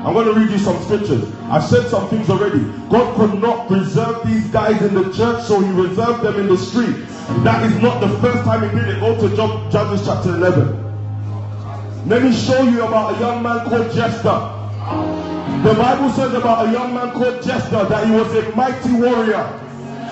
I'm 0.05 0.13
going 0.13 0.27
to 0.27 0.39
read 0.39 0.51
you 0.51 0.59
some 0.59 0.79
scriptures. 0.83 1.33
I've 1.49 1.63
said 1.63 1.89
some 1.89 2.07
things 2.09 2.29
already. 2.29 2.59
God 2.91 3.15
could 3.15 3.41
not 3.41 3.67
preserve 3.67 4.23
these 4.27 4.47
guys 4.51 4.79
in 4.83 4.93
the 4.93 5.11
church, 5.11 5.43
so 5.45 5.59
he 5.59 5.71
reserved 5.71 6.21
them 6.21 6.39
in 6.39 6.47
the 6.47 6.57
street. 6.57 6.95
That 7.43 7.65
is 7.65 7.81
not 7.81 8.01
the 8.01 8.09
first 8.19 8.43
time 8.43 8.69
he 8.69 8.79
did 8.79 8.87
it. 8.87 8.99
Go 8.99 9.19
to 9.27 9.35
Job, 9.35 9.71
Judges 9.71 10.05
chapter 10.05 10.35
11. 10.35 12.07
Let 12.07 12.21
me 12.21 12.31
show 12.31 12.61
you 12.61 12.85
about 12.85 13.15
a 13.15 13.19
young 13.19 13.41
man 13.41 13.67
called 13.67 13.91
Jephthah. 13.95 15.63
The 15.63 15.73
Bible 15.73 16.11
says 16.11 16.35
about 16.35 16.67
a 16.67 16.71
young 16.71 16.93
man 16.93 17.11
called 17.11 17.41
Jephthah 17.41 17.87
that 17.89 18.05
he 18.05 18.11
was 18.13 18.31
a 18.35 18.55
mighty 18.55 18.93
warrior. 18.93 19.59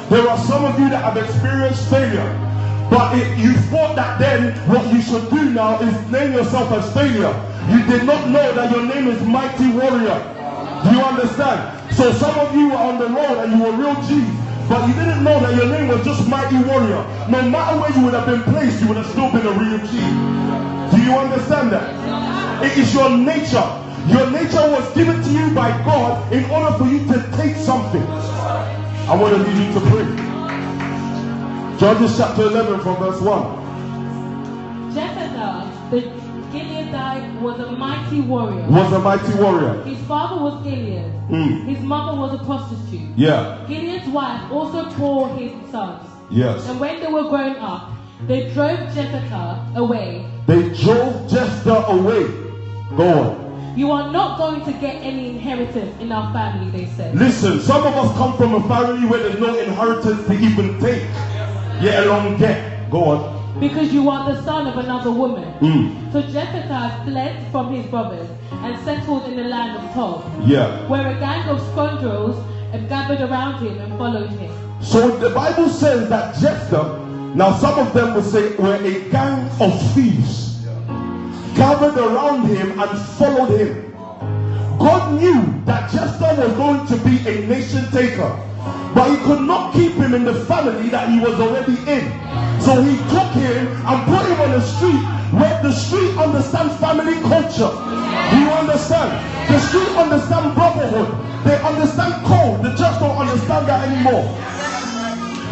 There 0.10 0.28
are 0.28 0.40
some 0.40 0.66
of 0.66 0.80
you 0.80 0.90
that 0.90 1.04
have 1.04 1.18
experienced 1.18 1.88
failure. 1.92 2.43
But 2.94 3.18
if 3.18 3.40
you 3.40 3.54
thought 3.74 3.96
that 3.96 4.20
then 4.20 4.54
what 4.70 4.86
you 4.94 5.02
should 5.02 5.28
do 5.32 5.50
now 5.50 5.82
is 5.82 6.12
name 6.12 6.34
yourself 6.34 6.70
as 6.72 6.86
failure. 6.94 7.34
You 7.74 7.82
did 7.90 8.06
not 8.06 8.30
know 8.30 8.54
that 8.54 8.70
your 8.70 8.86
name 8.86 9.08
is 9.08 9.20
mighty 9.26 9.72
warrior. 9.72 10.14
Do 10.86 10.90
you 10.94 11.02
understand? 11.02 11.58
So 11.96 12.12
some 12.14 12.38
of 12.38 12.54
you 12.56 12.70
were 12.70 12.78
on 12.78 13.00
the 13.00 13.10
road 13.10 13.42
and 13.42 13.58
you 13.58 13.64
were 13.66 13.72
real 13.72 13.96
G's, 14.06 14.30
but 14.70 14.88
you 14.88 14.94
didn't 14.94 15.24
know 15.24 15.40
that 15.40 15.56
your 15.56 15.74
name 15.74 15.88
was 15.88 16.06
just 16.06 16.28
mighty 16.28 16.58
warrior. 16.70 17.02
No 17.34 17.42
matter 17.50 17.82
where 17.82 17.90
you 17.98 18.06
would 18.06 18.14
have 18.14 18.28
been 18.28 18.44
placed, 18.54 18.80
you 18.80 18.88
would 18.90 18.98
have 18.98 19.08
still 19.08 19.32
been 19.32 19.48
a 19.48 19.54
real 19.58 19.82
G. 19.90 19.98
Do 20.94 21.02
you 21.02 21.18
understand 21.18 21.72
that? 21.74 22.64
It 22.64 22.78
is 22.78 22.94
your 22.94 23.10
nature. 23.10 23.66
Your 24.06 24.30
nature 24.30 24.70
was 24.70 24.86
given 24.94 25.18
to 25.20 25.30
you 25.32 25.50
by 25.56 25.72
God 25.84 26.32
in 26.32 26.46
order 26.52 26.78
for 26.78 26.86
you 26.86 27.00
to 27.08 27.38
take 27.42 27.56
something. 27.56 28.04
I 28.04 29.18
want 29.18 29.34
to 29.34 29.42
lead 29.42 29.58
you 29.66 29.74
to 29.74 29.82
pray. 29.90 30.23
Judges 31.84 32.16
chapter 32.16 32.44
11 32.44 32.80
from 32.80 32.96
verse 32.96 33.20
1. 33.20 34.94
Jephthah, 34.96 35.70
the 35.92 36.02
Gileadite, 36.54 37.42
was 37.42 37.60
a 37.60 37.74
mighty 37.74 38.22
warrior. 38.22 38.66
Was 38.70 38.94
a 38.94 39.00
mighty 39.00 39.34
warrior. 39.38 39.84
His 39.84 39.98
father 40.08 40.42
was 40.42 40.64
Gilead. 40.64 41.12
Mm. 41.30 41.66
His 41.66 41.80
mother 41.84 42.18
was 42.18 42.40
a 42.40 42.44
prostitute. 42.46 43.10
Yeah. 43.18 43.66
Gilead's 43.68 44.08
wife 44.08 44.50
also 44.50 44.90
bore 44.92 45.28
his 45.36 45.52
sons. 45.72 46.08
Yes. 46.32 46.66
And 46.70 46.80
when 46.80 47.02
they 47.02 47.08
were 47.08 47.28
grown 47.28 47.58
up, 47.58 47.92
they 48.28 48.50
drove 48.54 48.80
Jephthah 48.96 49.74
away. 49.76 50.26
They 50.48 50.70
drove 50.70 51.30
Jephthah 51.30 51.88
away. 51.88 52.24
Go 52.96 53.10
on. 53.10 53.78
You 53.78 53.92
are 53.92 54.10
not 54.10 54.38
going 54.38 54.64
to 54.64 54.72
get 54.80 55.02
any 55.04 55.32
inheritance 55.32 56.00
in 56.00 56.14
our 56.14 56.32
family, 56.32 56.72
they 56.72 56.86
said. 56.94 57.14
Listen, 57.14 57.60
some 57.60 57.86
of 57.86 57.94
us 57.94 58.16
come 58.16 58.38
from 58.38 58.54
a 58.56 58.68
family 58.70 59.06
where 59.06 59.20
there's 59.22 59.40
no 59.40 59.60
inheritance 59.60 60.26
to 60.28 60.34
even 60.34 60.80
take, 60.80 61.02
get. 61.02 61.53
Yeah, 61.82 62.88
go 62.90 63.04
on. 63.06 63.60
Because 63.60 63.94
you 63.94 64.10
are 64.10 64.32
the 64.34 64.42
son 64.44 64.68
of 64.68 64.78
another 64.78 65.12
woman. 65.12 65.46
Mm. 65.62 66.12
So 66.12 66.22
Jephthah 66.22 67.02
fled 67.06 67.52
from 67.52 67.74
his 67.74 67.86
brothers 67.88 68.28
and 68.52 68.78
settled 68.84 69.26
in 69.26 69.36
the 69.38 69.44
land 69.44 69.78
of 69.78 69.94
Tob, 69.94 70.24
Yeah. 70.46 70.88
where 70.88 71.08
a 71.08 71.20
gang 71.20 71.48
of 71.50 71.62
scoundrels 71.72 72.36
gathered 72.90 73.22
around 73.22 73.62
him 73.64 73.80
and 73.80 73.98
followed 73.98 74.30
him. 74.30 74.52
So 74.82 75.18
the 75.18 75.30
Bible 75.30 75.70
says 75.70 76.10
that 76.10 76.36
Jephthah, 76.36 77.00
now 77.36 77.54
some 77.54 77.80
of 77.80 77.94
them 77.94 78.16
would 78.16 78.26
say 78.26 78.56
were 78.56 78.76
a 78.76 79.00
gang 79.10 79.50
of 79.60 79.72
thieves, 79.94 80.66
gathered 81.56 81.98
around 81.98 82.48
him 82.48 82.80
and 82.80 83.00
followed 83.18 83.58
him. 83.60 83.94
God 84.80 85.20
knew 85.22 85.42
that 85.66 85.92
Jephthah 85.92 86.36
was 86.42 86.54
going 86.54 86.86
to 86.88 86.98
be 86.98 87.18
a 87.30 87.48
nation 87.48 87.86
taker, 87.92 88.36
but 88.96 89.10
he 89.10 89.18
could 89.26 89.42
not 89.42 89.74
keep 89.74 89.94
him 89.94 90.14
in 90.14 90.24
the 90.24 90.34
family 90.46 90.90
that 90.90 91.10
he 91.10 91.20
was 91.20 91.40
already 91.40 91.78
in. 91.90 92.06
So 92.62 92.82
he 92.82 92.96
took 93.10 93.32
him 93.34 93.68
and 93.68 93.98
put 94.08 94.24
him 94.30 94.40
on 94.40 94.52
the 94.52 94.62
street 94.62 95.04
where 95.34 95.62
the 95.64 95.72
street 95.72 96.16
understands 96.18 96.76
family 96.78 97.20
culture. 97.22 97.74
Do 98.32 98.36
you 98.38 98.50
understand? 98.54 99.12
The 99.50 99.60
street 99.68 99.90
understand 99.98 100.54
brotherhood. 100.56 101.10
They 101.44 101.58
understand 101.62 102.26
code. 102.26 102.64
The 102.64 102.70
church 102.78 103.00
don't 103.00 103.18
understand 103.18 103.68
that 103.68 103.90
anymore. 103.90 104.30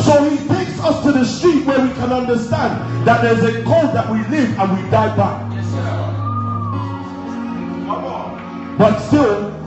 So 0.05 0.29
he 0.29 0.37
takes 0.47 0.79
us 0.79 1.03
to 1.03 1.11
the 1.11 1.25
street 1.25 1.65
where 1.65 1.81
we 1.81 1.93
can 1.93 2.13
understand 2.13 3.05
that 3.07 3.21
there's 3.21 3.43
a 3.43 3.63
code 3.63 3.93
that 3.93 4.09
we 4.09 4.19
live 4.27 4.57
and 4.57 4.77
we 4.77 4.89
die 4.89 5.15
by. 5.17 5.47
But 8.77 8.99
still, 8.99 9.60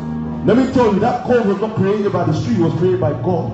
let 0.45 0.57
me 0.57 0.73
tell 0.73 0.93
you, 0.93 1.01
that 1.01 1.25
code 1.25 1.47
was 1.47 1.61
not 1.61 1.75
created 1.77 2.13
by 2.13 2.25
the 2.25 2.33
street, 2.33 2.59
it 2.59 2.63
was 2.63 2.75
created 2.75 3.01
by 3.01 3.13
God. 3.23 3.53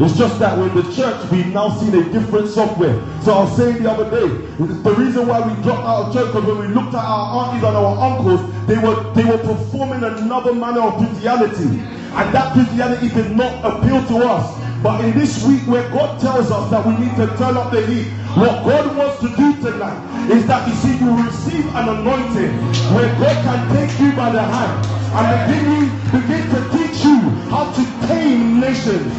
It's 0.00 0.16
just 0.16 0.38
that 0.38 0.56
when 0.56 0.72
the 0.76 0.82
church, 0.94 1.18
we've 1.32 1.52
now 1.52 1.70
seen 1.80 1.92
a 1.94 2.04
different 2.12 2.48
software. 2.48 2.94
So 3.22 3.32
I 3.32 3.42
was 3.42 3.56
saying 3.56 3.82
the 3.82 3.90
other 3.90 4.08
day, 4.08 4.28
the 4.58 4.94
reason 4.94 5.26
why 5.26 5.40
we 5.40 5.60
dropped 5.62 5.86
out 5.86 6.06
of 6.06 6.14
church, 6.14 6.26
because 6.26 6.44
when 6.46 6.58
we 6.58 6.68
looked 6.68 6.94
at 6.94 7.02
our 7.02 7.50
aunties 7.50 7.64
and 7.64 7.76
our 7.76 7.98
uncles, 7.98 8.40
they 8.68 8.78
were 8.78 9.12
they 9.14 9.24
were 9.24 9.38
performing 9.38 10.04
another 10.04 10.54
manner 10.54 10.82
of 10.82 10.98
Christianity. 10.98 11.82
And 12.14 12.34
that 12.34 12.52
Christianity 12.52 13.08
did 13.08 13.36
not 13.36 13.64
appeal 13.64 14.06
to 14.06 14.26
us. 14.26 14.54
But 14.84 15.04
in 15.04 15.18
this 15.18 15.44
week 15.44 15.62
where 15.66 15.82
God 15.90 16.20
tells 16.20 16.52
us 16.52 16.70
that 16.70 16.86
we 16.86 16.96
need 16.96 17.16
to 17.16 17.26
turn 17.36 17.56
up 17.56 17.72
the 17.72 17.84
heat, 17.84 18.06
What 18.38 18.62
God 18.64 18.96
wants 18.96 19.18
to 19.22 19.28
do 19.34 19.52
tonight 19.60 20.30
is 20.30 20.46
that 20.46 20.68
you 20.68 20.74
see, 20.74 20.96
you 21.02 21.10
receive 21.26 21.66
an 21.74 21.88
anointing 21.88 22.54
where 22.94 23.10
God 23.18 23.34
can 23.42 23.74
take 23.74 23.98
you 23.98 24.12
by 24.12 24.30
the 24.30 24.40
hand 24.40 24.86
and 25.10 25.26
begin, 25.50 25.90
begin 26.14 26.46
to 26.54 26.60
teach 26.70 27.02
you 27.02 27.18
how 27.50 27.66
to 27.72 28.06
tame 28.06 28.60
nations. 28.60 29.10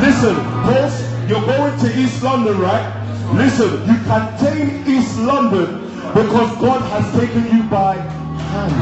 Listen, 0.00 0.36
Post, 0.64 1.04
you're 1.28 1.44
going 1.44 1.78
to 1.80 2.00
East 2.00 2.22
London, 2.22 2.58
right? 2.58 2.88
Listen, 3.34 3.72
you 3.86 4.00
can 4.08 4.38
tame 4.38 4.88
East 4.88 5.18
London 5.18 5.82
because 6.14 6.56
God 6.56 6.80
has 6.80 7.12
taken 7.12 7.44
you 7.54 7.62
by 7.64 7.96
hand. 7.96 8.72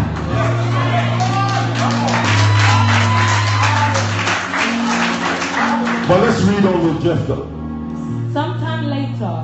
But 6.06 6.20
let's 6.20 6.40
read 6.42 6.64
on 6.64 6.94
with 6.94 7.02
Jephthah. 7.02 7.53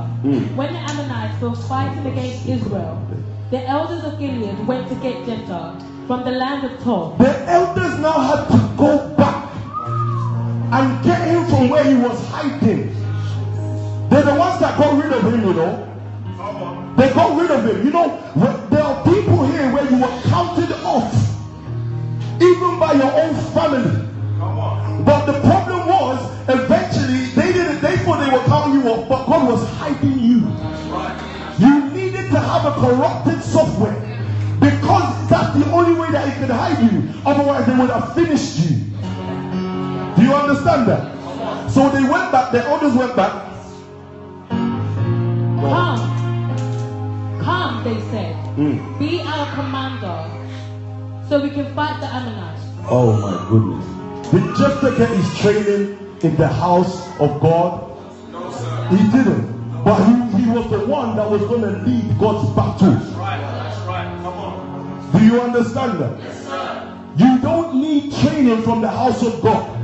Sometime 0.01 0.23
Mm. 0.25 0.57
when 0.57 0.73
the 0.73 0.79
Ammonites 0.79 1.41
were 1.41 1.55
fighting 1.69 2.07
against 2.07 2.47
Israel, 2.49 2.99
the 3.51 3.67
elders 3.69 4.05
of 4.05 4.19
Gilead 4.19 4.67
went 4.67 4.89
to 4.89 4.95
get 4.97 5.27
Jephthah 5.27 5.75
from 6.07 6.25
the 6.25 6.31
land 6.31 6.65
of 6.65 6.83
Tob. 6.85 7.19
The 7.19 7.51
elders 7.51 7.99
now 7.99 8.19
had 8.21 8.49
to 8.49 8.59
go 8.77 9.09
back 9.17 9.49
and 10.73 11.05
get 11.05 11.21
him 11.29 11.45
from 11.47 11.69
where 11.69 11.85
he 11.85 11.95
was 11.95 12.19
hiding. 12.29 12.95
They're 14.11 14.23
the 14.23 14.35
ones 14.35 14.61
that 14.61 14.79
got 14.79 15.03
rid 15.03 15.13
of 15.13 15.23
him, 15.25 15.41
you 15.47 15.55
know. 15.55 15.87
They 16.97 17.09
got 17.13 17.37
rid 17.41 17.51
of 17.51 17.65
him. 17.65 17.85
You 17.85 17.93
know, 17.93 18.19
there 18.71 18.83
are 18.83 19.03
people 19.05 19.47
here 19.47 19.73
where 19.73 19.85
you 19.91 19.97
were 20.01 20.17
counted 20.29 20.73
off, 20.85 21.13
even 22.41 22.79
by 22.79 22.93
your 22.95 23.13
own 23.23 23.35
family. 23.55 24.07
But 25.05 25.27
the 25.27 25.41
problem 25.41 25.87
was, 25.89 26.19
eventually, 26.49 26.90
they 28.83 28.91
were 28.91 28.97
counting 28.97 29.03
you 29.03 29.03
off, 29.03 29.09
but 29.09 29.27
God 29.27 29.49
was 29.49 29.69
hiding 29.69 30.19
you. 30.19 30.41
You 31.59 31.91
needed 31.91 32.31
to 32.31 32.39
have 32.41 32.65
a 32.67 32.73
corrupted 32.81 33.43
software 33.43 33.95
because 34.61 35.29
that's 35.29 35.59
the 35.59 35.71
only 35.73 35.99
way 36.01 36.11
that 36.13 36.33
He 36.33 36.41
could 36.41 36.51
hide 36.51 36.93
you. 36.93 37.09
Otherwise, 37.25 37.67
they 37.67 37.75
would 37.77 37.91
have 37.91 38.15
finished 38.15 38.59
you. 38.59 38.77
Do 40.17 40.23
you 40.23 40.35
understand 40.35 40.89
that? 40.89 41.71
So 41.71 41.89
they 41.91 42.03
went 42.03 42.33
back. 42.33 42.53
The 42.53 42.63
elders 42.65 42.95
went 42.95 43.15
back. 43.17 43.47
Come, 45.61 46.01
come, 47.43 47.85
they 47.85 48.01
said, 48.11 48.37
Mm. 48.57 48.99
be 48.99 49.21
our 49.23 49.55
commander, 49.55 50.25
so 51.29 51.41
we 51.43 51.51
can 51.51 51.73
fight 51.75 52.01
the 52.01 52.07
Ammonites. 52.07 52.63
Oh 52.89 53.13
my 53.21 53.49
goodness. 53.49 53.87
Did 54.33 54.57
Jephthah 54.57 54.97
get 54.97 55.09
his 55.11 55.39
training 55.39 56.17
in 56.23 56.37
the 56.37 56.49
house 56.49 57.09
of 57.21 57.41
God? 57.41 57.90
He 58.91 58.97
didn't. 59.11 59.61
But 59.85 60.05
he, 60.05 60.43
he 60.43 60.51
was 60.51 60.71
the 60.71 60.87
one 60.87 61.17
that 61.17 61.31
was 61.31 61.41
going 61.43 61.63
to 61.63 61.71
lead 61.89 62.19
God's 62.19 62.51
battles. 62.55 63.07
Do 65.13 65.25
you 65.25 65.41
understand 65.41 66.01
that? 66.01 66.19
Yes, 66.21 66.47
sir. 66.47 66.97
You 67.17 67.39
don't 67.41 67.81
need 67.81 68.13
training 68.21 68.63
from 68.63 68.81
the 68.81 68.89
house 68.89 69.23
of 69.23 69.41
God. 69.43 69.77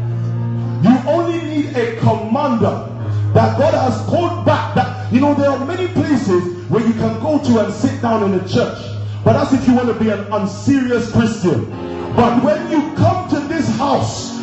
You 0.85 0.97
only 1.11 1.41
need 1.43 1.77
a 1.77 1.97
commander 2.01 2.93
that 3.33 3.59
God 3.59 3.75
has 3.75 3.97
called 4.07 4.45
back. 4.45 4.75
That 4.75 5.13
you 5.13 5.21
know 5.21 5.35
there 5.35 5.51
are 5.51 5.65
many 5.65 5.89
places 5.89 6.69
where 6.69 6.87
you 6.87 6.93
can 6.95 7.21
go 7.21 7.39
to 7.43 7.65
and 7.65 7.73
sit 7.73 8.01
down 8.03 8.23
in 8.33 8.39
a 8.41 8.49
church, 8.49 8.79
but 9.25 9.33
that's 9.33 9.53
if 9.53 9.67
you 9.67 9.75
want 9.75 9.89
to 9.89 9.95
be 9.95 10.11
an 10.11 10.21
unserious 10.33 11.11
Christian. 11.13 11.71
But 12.15 12.43
when 12.43 12.71
you 12.71 12.95
come 12.95 13.29
to 13.31 13.41
this 13.41 13.69
house, 13.77 14.36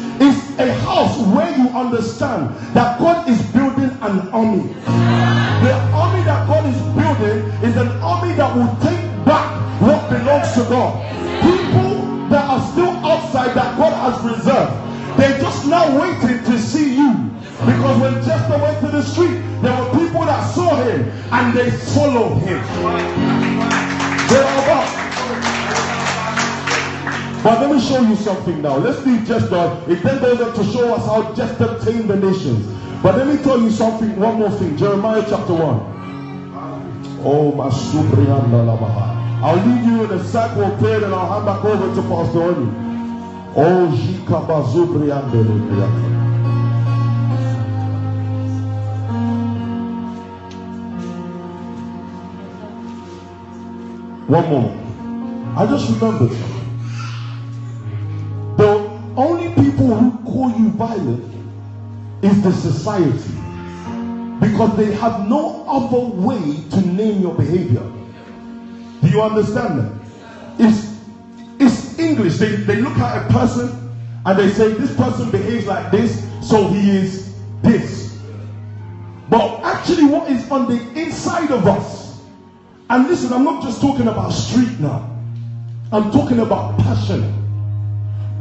a 0.60 0.72
house 0.82 1.18
where 1.34 1.50
you 1.58 1.68
understand 1.70 2.56
that 2.76 3.00
God 3.00 3.30
is 3.30 3.42
building 3.52 3.89
an 4.02 4.20
army. 4.30 4.63
The 5.63 5.74
army 5.94 6.24
that 6.24 6.48
God 6.48 6.66
is 6.66 6.80
building 6.94 7.39
is 7.63 7.78
an 7.78 7.89
army 8.02 8.34
that 8.36 8.56
will 8.56 8.74
take 8.82 9.26
back 9.26 9.50
what 9.82 10.10
belongs 10.10 10.54
to 10.54 10.63
God. 10.70 10.94
People 11.42 12.30
that 12.30 12.46
are 12.50 12.72
still 12.72 12.92
outside 13.06 13.56
that 13.56 13.78
God 13.78 13.94
has 13.94 14.24
reserved. 14.24 15.18
They're 15.18 15.39
just 15.39 15.66
now 15.68 16.00
waiting 16.00 16.44
to 16.44 16.60
see 16.60 16.96
you. 16.96 17.13
Because 17.66 18.02
when 18.02 18.13
Jephthah 18.24 18.58
went 18.62 18.80
to 18.82 18.88
the 18.88 19.04
street, 19.04 19.42
there 19.62 19.74
were 19.80 19.89
people 19.92 20.26
that 20.26 20.54
saw 20.54 20.76
him 20.84 21.10
and 21.32 21.58
they 21.58 21.72
followed 21.72 22.39
him. 22.39 22.62
They're 24.28 24.44
about. 24.44 25.03
But 27.43 27.60
let 27.60 27.75
me 27.75 27.82
show 27.82 27.99
you 27.99 28.15
something 28.15 28.62
now. 28.62 28.77
Let's 28.77 29.06
leave 29.06 29.25
Jephthah. 29.25 29.84
It 29.89 30.01
then 30.01 30.21
goes 30.21 30.39
on 30.39 30.53
to 30.53 30.63
show 30.71 30.95
us 30.95 31.06
how 31.06 31.34
Jephthah 31.34 31.84
tamed 31.84 32.10
the 32.10 32.15
nations. 32.15 32.65
But 33.03 33.17
let 33.17 33.27
me 33.27 33.36
tell 33.43 33.60
you 33.60 33.69
something, 33.69 34.17
one 34.17 34.39
more 34.39 34.51
thing. 34.51 34.77
Jeremiah 34.77 35.25
chapter 35.27 35.51
1. 35.53 37.21
Oh, 37.25 37.51
my 37.51 37.67
Subrianda 37.67 38.63
Labaha. 38.63 39.41
I'll 39.43 39.58
leave 39.58 39.84
you 39.84 40.03
in 40.06 40.12
a 40.12 40.23
circle 40.23 40.63
of 40.63 40.79
prayer 40.79 41.03
and 41.03 41.13
I'll 41.13 41.34
hand 41.34 41.45
back 41.45 41.65
over 41.65 41.93
to 41.93 42.01
Pastor 42.08 42.43
Oni. 42.43 42.71
Oh, 43.58 43.91
Jika 43.93 44.47
Bazubrianda 44.47 45.43
Labaha. 45.43 46.13
One 54.29 54.49
moment. 54.49 55.58
I 55.58 55.65
just 55.67 55.89
remembered 55.89 56.53
violent 60.73 61.23
is 62.23 62.41
the 62.41 62.51
society 62.51 63.33
because 64.39 64.75
they 64.77 64.91
have 64.93 65.27
no 65.27 65.65
other 65.67 65.99
way 65.99 66.63
to 66.71 66.81
name 66.81 67.21
your 67.21 67.33
behavior. 67.36 67.83
Do 69.01 69.09
you 69.09 69.21
understand 69.21 69.79
that? 69.79 69.91
It's, 70.59 70.99
it's 71.59 71.99
English. 71.99 72.38
They, 72.38 72.55
they 72.55 72.77
look 72.77 72.97
at 72.97 73.29
a 73.29 73.33
person 73.33 73.91
and 74.25 74.39
they 74.39 74.49
say, 74.49 74.73
This 74.73 74.95
person 74.95 75.29
behaves 75.31 75.65
like 75.65 75.91
this, 75.91 76.25
so 76.41 76.67
he 76.67 76.89
is 76.97 77.36
this. 77.62 78.17
But 79.29 79.63
actually, 79.63 80.05
what 80.05 80.29
is 80.29 80.49
on 80.51 80.67
the 80.67 80.81
inside 80.99 81.51
of 81.51 81.67
us, 81.67 82.21
and 82.89 83.07
listen, 83.07 83.33
I'm 83.33 83.43
not 83.43 83.63
just 83.63 83.81
talking 83.81 84.07
about 84.07 84.31
street 84.31 84.79
now, 84.79 85.09
I'm 85.91 86.12
talking 86.12 86.39
about 86.39 86.79
passion 86.79 87.43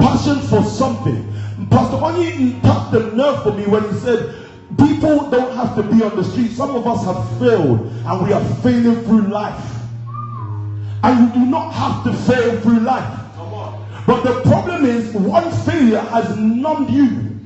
passion 0.03 0.41
for 0.41 0.63
something. 0.63 1.32
Pastor 1.71 1.97
Onyi 1.97 2.61
touched 2.63 2.93
the 2.93 3.13
nerve 3.15 3.43
for 3.43 3.53
me 3.53 3.67
when 3.67 3.93
he 3.93 3.99
said, 4.01 4.35
People 4.79 5.31
don't 5.31 5.55
have 5.55 5.75
to 5.77 5.83
be 5.83 6.03
on 6.03 6.17
the 6.17 6.25
street. 6.25 6.53
Some 6.53 6.75
of 6.75 6.87
us 6.87 7.05
have 7.05 7.39
failed 7.39 7.81
and 7.81 8.27
we 8.27 8.33
are 8.33 8.45
failing 8.63 9.05
through 9.05 9.29
life. 9.29 9.65
And 11.03 11.29
you 11.35 11.45
do 11.45 11.51
not 11.51 11.73
have 11.73 12.05
to 12.05 12.13
fail 12.33 12.61
through 12.61 12.81
life. 12.81 13.19
But 14.07 14.23
the 14.23 14.41
problem 14.49 14.85
is, 14.85 15.13
one 15.15 15.51
failure 15.65 16.01
has 16.01 16.37
numbed 16.37 16.91
you. 16.91 17.39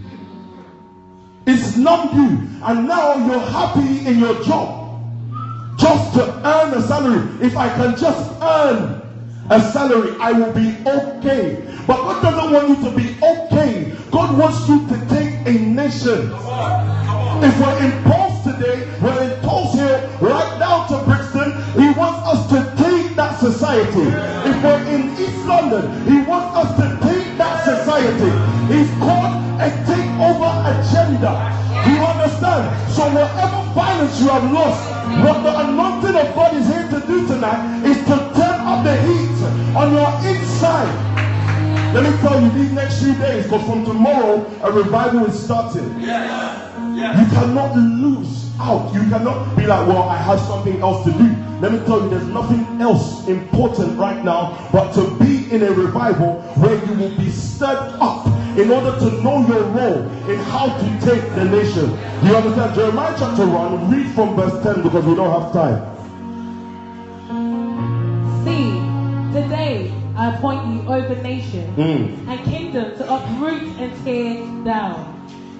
It's 1.46 1.76
numbed 1.76 2.14
you. 2.14 2.48
And 2.62 2.88
now 2.88 3.26
you're 3.26 3.38
happy 3.40 4.06
in 4.06 4.18
your 4.18 4.42
job 4.44 4.86
just 5.78 6.14
to 6.14 6.22
earn 6.46 6.74
a 6.74 6.82
salary. 6.82 7.28
If 7.44 7.56
I 7.56 7.68
can 7.68 7.96
just 7.96 8.30
earn 8.40 9.02
a 9.50 9.60
salary, 9.60 10.16
I 10.18 10.32
will 10.32 10.52
be 10.52 10.76
okay. 10.86 11.62
But 11.86 12.02
God 12.02 12.22
doesn't 12.22 12.52
want 12.52 12.68
you 12.68 12.90
to 12.90 12.96
be 12.96 13.16
okay. 13.22 13.92
God 14.10 14.38
wants 14.38 14.68
you 14.68 14.86
to 14.88 15.06
take 15.06 15.34
a 15.46 15.52
nation. 15.52 16.32
If 17.44 17.60
we're 17.60 17.78
in 17.84 18.02
Pulse 18.04 18.42
today, 18.42 18.88
we're 19.00 19.22
in 19.22 19.42
Tulse 19.42 19.74
Hill, 19.74 20.00
right 20.20 20.58
now 20.58 20.86
to 20.88 21.04
Brixton, 21.04 21.52
He 21.78 21.90
wants 21.94 22.26
us 22.26 22.48
to 22.50 22.82
take 22.82 23.14
that 23.16 23.38
society. 23.38 24.08
If 24.48 24.62
we're 24.64 24.82
in 24.88 25.12
East 25.14 25.46
London, 25.46 25.84
He 26.06 26.20
wants 26.26 26.56
us 26.56 26.70
to 26.80 27.06
take 27.06 27.38
that 27.38 27.64
society. 27.64 28.32
He's 28.72 28.90
called 28.98 29.36
a 29.60 29.70
takeover 29.86 30.50
agenda. 30.74 31.32
Do 31.84 31.92
you 31.92 32.02
understand? 32.02 32.92
So 32.92 33.04
whatever 33.14 33.62
violence 33.74 34.20
you 34.20 34.28
have 34.28 34.50
lost, 34.50 34.82
what 35.22 35.42
the 35.42 35.60
anointing 35.60 36.16
of 36.16 36.34
God 36.34 36.56
is 36.56 36.66
here 36.66 36.88
to 36.88 37.06
do 37.06 37.26
tonight 37.28 37.84
is 37.86 37.96
to 38.06 38.25
the 38.84 38.96
heat 39.02 39.76
on 39.76 39.92
your 39.92 40.10
inside. 40.28 41.06
Let 41.94 42.02
me 42.02 42.18
tell 42.18 42.40
you, 42.42 42.50
these 42.50 42.72
next 42.72 43.02
few 43.02 43.14
days, 43.14 43.44
because 43.44 43.64
from 43.66 43.84
tomorrow 43.84 44.44
a 44.62 44.72
revival 44.72 45.26
is 45.26 45.38
starting. 45.38 46.00
You 46.00 47.26
cannot 47.30 47.76
lose 47.76 48.50
out. 48.58 48.92
You 48.94 49.00
cannot 49.08 49.56
be 49.56 49.66
like, 49.66 49.86
well, 49.86 50.04
I 50.04 50.16
have 50.16 50.40
something 50.40 50.80
else 50.80 51.04
to 51.04 51.12
do. 51.12 51.36
Let 51.60 51.72
me 51.72 51.78
tell 51.86 52.02
you, 52.02 52.10
there's 52.10 52.26
nothing 52.26 52.80
else 52.80 53.26
important 53.28 53.98
right 53.98 54.22
now 54.24 54.68
but 54.72 54.92
to 54.92 55.16
be 55.18 55.50
in 55.50 55.62
a 55.62 55.72
revival 55.72 56.40
where 56.56 56.74
you 56.84 56.94
will 56.94 57.16
be 57.16 57.30
stirred 57.30 57.96
up 58.00 58.26
in 58.58 58.70
order 58.70 58.98
to 58.98 59.22
know 59.22 59.46
your 59.46 59.62
role 59.64 60.02
in 60.28 60.38
how 60.50 60.68
to 60.68 61.06
take 61.06 61.22
the 61.34 61.44
nation. 61.44 61.88
Do 62.20 62.26
you 62.26 62.36
understand? 62.36 62.74
Jeremiah 62.74 63.14
chapter 63.18 63.46
1, 63.46 63.90
read 63.90 64.14
from 64.14 64.36
verse 64.36 64.62
10 64.62 64.82
because 64.82 65.04
we 65.04 65.14
don't 65.14 65.40
have 65.40 65.52
time. 65.52 65.95
See, 68.46 68.70
today 69.34 69.90
I 70.16 70.34
appoint 70.36 70.62
you 70.70 70.80
over 70.88 71.16
nations 71.22 71.76
Mm. 71.76 72.28
and 72.28 72.38
kingdoms 72.44 72.96
to 72.98 73.04
uproot 73.12 73.62
and 73.82 73.90
tear 74.04 74.36
down. 74.64 75.14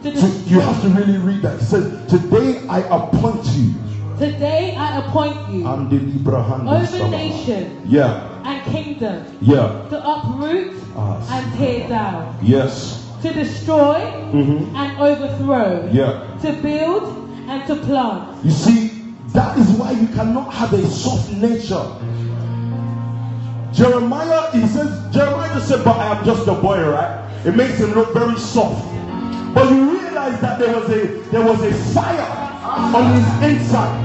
To 0.05 0.17
So 0.17 0.27
you 0.47 0.61
have 0.61 0.81
to 0.83 0.89
really 0.91 1.19
read 1.19 1.43
that. 1.43 1.55
It 1.61 1.65
says, 1.65 1.85
Today 2.09 2.63
I 2.69 2.79
appoint 2.99 3.45
you 3.57 3.75
Today 4.19 4.77
I 4.79 4.99
appoint 5.03 5.37
you 5.51 5.67
And 5.67 5.91
the 5.91 5.99
Libra 5.99 6.43
hand 6.45 6.69
over 6.69 7.09
nations 7.11 7.91
Yeah, 7.91 8.23
and 8.45 8.63
kingdom 8.73 9.25
yeah, 9.41 9.83
to 9.91 9.97
uproot 9.99 10.73
Ah, 10.97 11.19
and 11.29 11.59
tear 11.59 11.89
down, 11.89 12.39
yes. 12.41 13.03
to 13.23 13.33
destroy 13.33 13.99
hmm 14.31 14.63
and 14.77 14.91
overthrow, 15.01 15.89
Yeah. 15.93 16.23
to 16.43 16.53
build 16.63 17.05
and 17.49 17.67
to 17.67 17.75
plant. 17.77 18.23
You 18.45 18.51
see, 18.53 19.03
that 19.35 19.59
is 19.59 19.69
why 19.73 19.91
you 19.91 20.07
cannot 20.09 20.55
have 20.55 20.73
a 20.73 20.87
soft 20.87 21.33
nature. 21.33 21.85
Jeremiah, 23.77 24.51
he 24.53 24.67
says, 24.67 24.89
Jeremiah 25.13 25.53
just 25.53 25.69
said, 25.69 25.85
but 25.85 25.99
I 25.99 26.17
am 26.17 26.25
just 26.25 26.49
a 26.49 26.55
boy, 26.55 26.81
right? 26.89 27.23
It 27.45 27.55
makes 27.55 27.77
him 27.79 27.93
look 27.93 28.15
very 28.15 28.39
soft. 28.39 28.83
But 29.55 29.71
you 29.71 30.01
realize 30.01 30.41
that 30.41 30.59
there 30.59 30.75
was 30.75 30.89
a 30.89 31.07
there 31.31 31.45
was 31.45 31.63
a 31.63 31.73
fire 31.93 32.25
on 32.65 33.13
his 33.13 33.53
inside. 33.53 34.03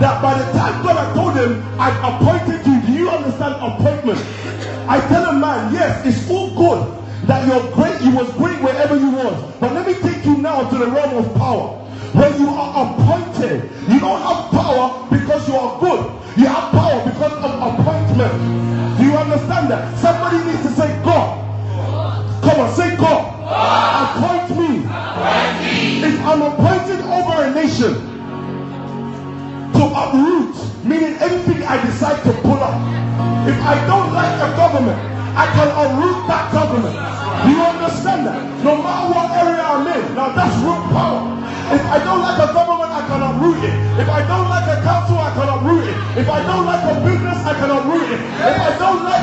That 0.00 0.20
by 0.20 0.36
the 0.36 0.50
time 0.52 0.82
God 0.82 0.96
had 0.98 1.14
told 1.14 1.34
him, 1.34 1.62
I've 1.78 1.94
appointed 2.10 2.66
you, 2.66 2.80
do 2.86 2.92
you 2.92 3.08
understand 3.08 3.54
appointment? 3.54 4.18
I 4.88 5.00
tell 5.06 5.26
a 5.26 5.32
man, 5.32 5.72
yes, 5.72 6.04
it's 6.04 6.28
all 6.28 6.54
good 6.56 6.98
that 7.28 7.46
you're 7.46 7.70
great, 7.74 8.00
you 8.02 8.16
was 8.16 8.32
great 8.32 8.60
wherever 8.60 8.96
you 8.96 9.10
was. 9.10 9.54
But 9.60 9.74
let 9.74 9.86
me 9.86 9.94
take 9.94 10.24
you 10.24 10.38
now 10.38 10.68
to 10.68 10.76
the 10.76 10.86
realm 10.86 11.24
of 11.24 11.34
power. 11.36 11.76
Where 12.14 12.36
you 12.36 12.48
are 12.48 12.98
appointed. 12.98 13.70
You 13.88 14.00
don't 14.00 14.20
have 14.20 14.50
power 14.50 15.06
because 15.10 15.46
you 15.46 15.54
are 15.54 15.78
good. 15.78 16.04
You 16.38 16.46
have 16.46 16.72
power 16.72 17.04
because 17.04 17.32
of 17.32 17.78
appointment. 17.78 18.87
Understand 19.28 19.68
that? 19.68 19.98
Somebody 20.00 20.40
needs 20.40 20.62
to 20.64 20.72
say, 20.72 20.88
God. 21.04 21.36
Come 22.40 22.64
on, 22.64 22.72
say 22.72 22.96
God. 22.96 23.28
Appoint 23.44 24.56
me. 24.56 24.88
If 26.00 26.16
I'm 26.24 26.40
appointed 26.48 27.04
over 27.04 27.44
a 27.44 27.52
nation 27.52 27.92
to 29.76 29.84
uproot, 29.84 30.56
meaning 30.80 31.12
anything 31.20 31.60
I 31.60 31.76
decide 31.84 32.24
to 32.24 32.32
pull 32.40 32.56
up. 32.56 32.80
If 33.44 33.60
I 33.68 33.76
don't 33.84 34.16
like 34.16 34.32
a 34.40 34.48
government, 34.56 34.96
I 35.36 35.44
can 35.52 35.68
uproot 35.76 36.24
that 36.32 36.48
government. 36.48 36.96
Do 37.44 37.48
you 37.52 37.60
understand 37.60 38.24
that? 38.32 38.40
No 38.64 38.80
matter 38.80 39.12
what 39.12 39.28
area 39.36 39.60
I'm 39.60 39.84
in, 39.92 40.14
now 40.16 40.32
that's 40.32 40.56
root 40.64 40.88
power. 40.88 41.36
If 41.68 41.84
I 41.84 41.98
don't 42.00 42.24
like 42.24 42.40
a 42.40 42.48
government, 42.56 42.90
I 42.96 43.04
can 43.04 43.20
uproot 43.20 43.60
it. 43.60 43.76
If 44.00 44.08
I 44.08 44.24
don't 44.24 44.48
like 44.48 44.64
a 44.72 44.80
council, 44.80 45.18
I 45.20 45.30
can 45.36 45.48
uproot 45.52 45.84
it. 45.84 45.96
If 46.16 46.28
I 46.30 46.40
don't 46.48 46.64
like 46.64 46.80
a 46.80 46.96
business, 47.04 47.38
I 47.44 47.52
can 47.60 47.70
uproot 47.70 48.08
it. 48.08 48.20
If 48.40 48.56
I 48.56 48.72
don't 48.80 49.04
like 49.04 49.17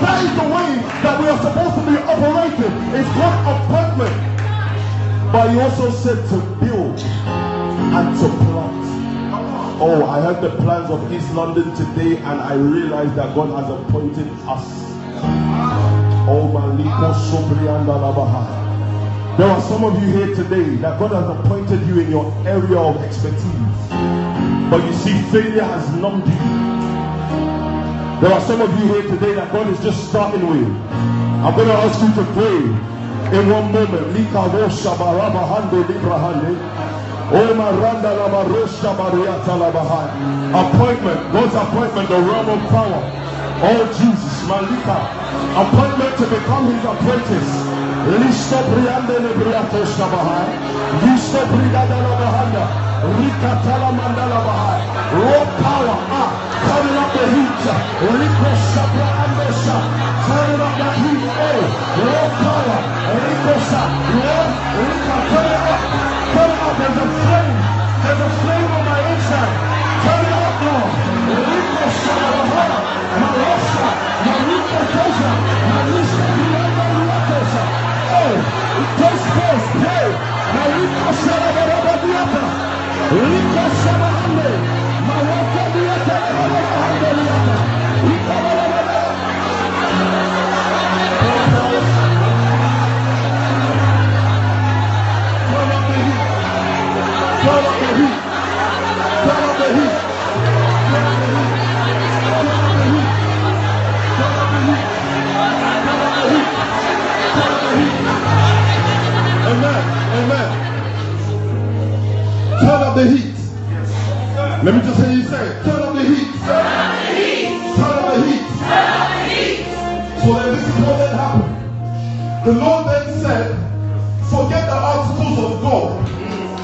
that 0.00 0.24
is 0.24 0.32
the 0.36 0.48
way 0.48 0.70
that 1.02 1.20
we 1.20 1.28
are 1.28 1.38
supposed 1.38 1.74
to 1.76 1.82
be 1.90 1.96
operating. 2.08 2.74
It's 2.96 3.10
called 3.16 3.40
appointment. 3.56 4.16
But 5.32 5.50
he 5.52 5.60
also 5.60 5.90
said 5.90 6.28
to 6.30 6.36
build 6.58 6.98
and 7.00 8.18
to 8.18 8.28
plant. 8.44 8.80
Oh, 9.82 10.04
I 10.04 10.20
heard 10.20 10.42
the 10.42 10.50
plans 10.56 10.90
of 10.90 11.10
East 11.12 11.32
London 11.34 11.74
today 11.74 12.16
and 12.18 12.40
I 12.40 12.54
realized 12.54 13.14
that 13.16 13.34
God 13.34 13.48
has 13.58 13.70
appointed 13.70 14.28
us. 14.46 14.64
Oh. 16.28 16.50
There 19.38 19.48
are 19.48 19.62
some 19.62 19.84
of 19.84 20.02
you 20.02 20.08
here 20.12 20.34
today 20.34 20.76
that 20.76 20.98
God 20.98 21.12
has 21.12 21.38
appointed 21.38 21.86
you 21.86 22.00
in 22.00 22.10
your 22.10 22.32
area 22.46 22.78
of 22.78 22.96
expertise. 23.02 23.88
But 24.70 24.84
you 24.84 24.92
see, 24.92 25.22
failure 25.32 25.62
has 25.64 25.88
numbed 25.94 26.26
you. 26.26 26.79
There 28.20 28.30
are 28.30 28.40
some 28.42 28.60
of 28.60 28.68
you 28.78 28.84
here 28.92 29.02
today 29.08 29.32
that 29.32 29.50
God 29.50 29.66
is 29.72 29.80
just 29.80 30.10
starting 30.10 30.46
with. 30.46 30.68
I'm 31.40 31.56
going 31.56 31.68
to 31.68 31.72
ask 31.72 31.96
you 32.04 32.12
to 32.20 32.24
pray 32.36 32.60
in 33.32 33.48
one 33.48 33.72
moment. 33.72 34.12
Appointment, 40.52 41.32
God's 41.32 41.54
appointment, 41.54 42.08
the 42.10 42.20
realm 42.20 42.48
of 42.50 42.60
power. 42.68 43.00
Oh 43.64 43.88
Jesus, 43.96 44.36
Malika. 44.44 45.00
Appointment 45.56 46.12
to 46.20 46.26
become 46.28 46.68
his 46.76 46.84
apprentice. 46.84 47.50
Listo 48.20 48.60
Briande 48.68 49.16
Libriato 49.16 49.80
Shabahai. 49.96 50.44
Listo 51.08 51.40
Brigada 51.48 51.96
Labahanda. 52.04 52.68
Rika 53.16 53.52
Talamanda 53.64 54.28
Labahai 54.28 54.99
raw 55.12 55.44
power 55.58 55.98
up, 56.14 56.32
turning 56.70 56.96
up 56.96 57.10
the 57.12 57.26
heat, 57.34 57.62
liquid 58.14 58.56
supper 58.70 59.10
and 59.22 59.34
the 59.38 59.50
turning 60.26 60.60
up 60.60 60.74
that 60.78 60.94
heat, 61.02 61.22
oh, 61.34 61.62
raw 62.06 62.26
power, 62.38 62.80
liquid 63.18 63.60
supper, 63.70 63.90
raw, 64.22 64.44
liquid 64.86 65.49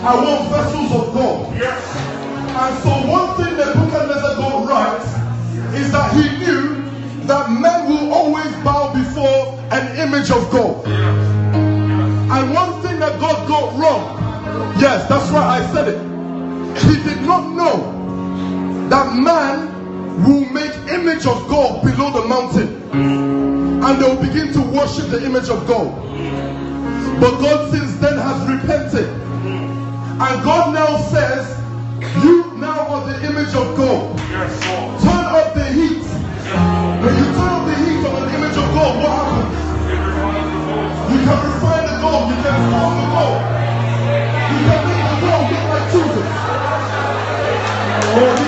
I 0.07 0.15
want 0.15 0.51
vessels 0.51 0.93
of 0.93 1.15
God. 1.15 1.57
Yes. 1.59 1.83
And 2.55 2.79
so 2.85 2.91
one 3.11 3.37
thing 3.37 3.57
that 3.57 3.75
Nebuchadnezzar 3.75 4.37
got 4.37 4.69
right 4.69 5.03
is 5.75 5.91
that 5.91 6.15
he 6.15 6.47
knew 6.47 7.27
that 7.27 7.51
men 7.51 7.89
will 7.91 8.15
always 8.15 8.53
bow 8.63 8.95
before 8.95 9.59
an 9.73 9.99
image 9.99 10.31
of 10.31 10.49
God. 10.53 10.87
Yes. 10.87 11.27
And 12.31 12.55
one 12.55 12.81
thing 12.83 13.01
that 13.01 13.19
God 13.19 13.49
got 13.49 13.77
wrong, 13.81 14.79
yes, 14.81 15.09
that's 15.09 15.29
why 15.33 15.59
I 15.59 15.73
said 15.73 15.89
it. 15.89 15.99
He 16.85 17.03
did 17.03 17.27
not 17.27 17.57
know 17.57 18.89
that 18.89 19.13
man 19.17 20.23
will 20.23 20.49
make 20.51 20.73
image 20.89 21.27
of 21.27 21.49
God 21.49 21.83
below 21.83 22.23
the 22.23 22.29
mountain 22.29 22.69
and 23.83 24.01
they 24.01 24.09
will 24.09 24.23
begin 24.23 24.53
to 24.53 24.61
worship 24.61 25.09
the 25.11 25.25
image 25.25 25.49
of 25.49 25.67
God. 25.67 25.91
But 27.21 27.41
God 27.41 27.73
since 27.73 27.97
then 27.97 28.19
has 28.19 28.49
repented. 28.49 29.27
And 30.19 30.43
God 30.43 30.73
now 30.73 30.97
says, 31.13 31.45
You 32.25 32.57
now 32.57 32.89
are 32.89 33.05
the 33.07 33.29
image 33.29 33.55
of 33.55 33.77
God. 33.77 34.17
Turn 34.17 35.25
up 35.37 35.53
the 35.53 35.65
heat. 35.77 36.01
When 37.05 37.15
you 37.21 37.25
turn 37.37 37.53
up 37.53 37.67
the 37.69 37.77
heat 37.85 38.01
of 38.01 38.15
an 38.25 38.35
image 38.35 38.57
of 38.57 38.65
God, 38.73 38.97
what 38.97 39.13
happens? 39.13 39.53
You 41.13 41.19
can 41.21 41.39
refine 41.45 41.85
the 41.85 42.01
gold, 42.01 42.31
you 42.31 42.37
can 42.41 42.57
form 42.73 42.95
the 42.97 43.07
gold. 43.13 43.41
You 44.49 44.59
can 44.65 44.81
make 44.89 45.05
the 45.05 45.17
gold 45.21 45.47
look 45.53 45.65
like 45.69 45.93
Jesus. 45.93 46.29
Oh, 48.01 48.47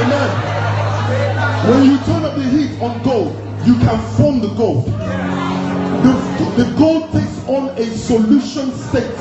Amen. 0.00 1.68
When 1.68 1.84
you 1.84 1.98
turn 2.08 2.24
up 2.24 2.34
the 2.34 2.44
heat 2.44 2.80
on 2.80 3.02
gold, 3.02 3.36
you 3.66 3.76
can 3.80 4.00
form 4.16 4.40
the 4.40 4.48
gold. 4.54 4.86
The, 4.86 6.12
the 6.56 6.74
gold 6.78 7.12
takes 7.12 7.36
on 7.46 7.68
a 7.76 7.84
solution 7.84 8.72
state 8.72 9.14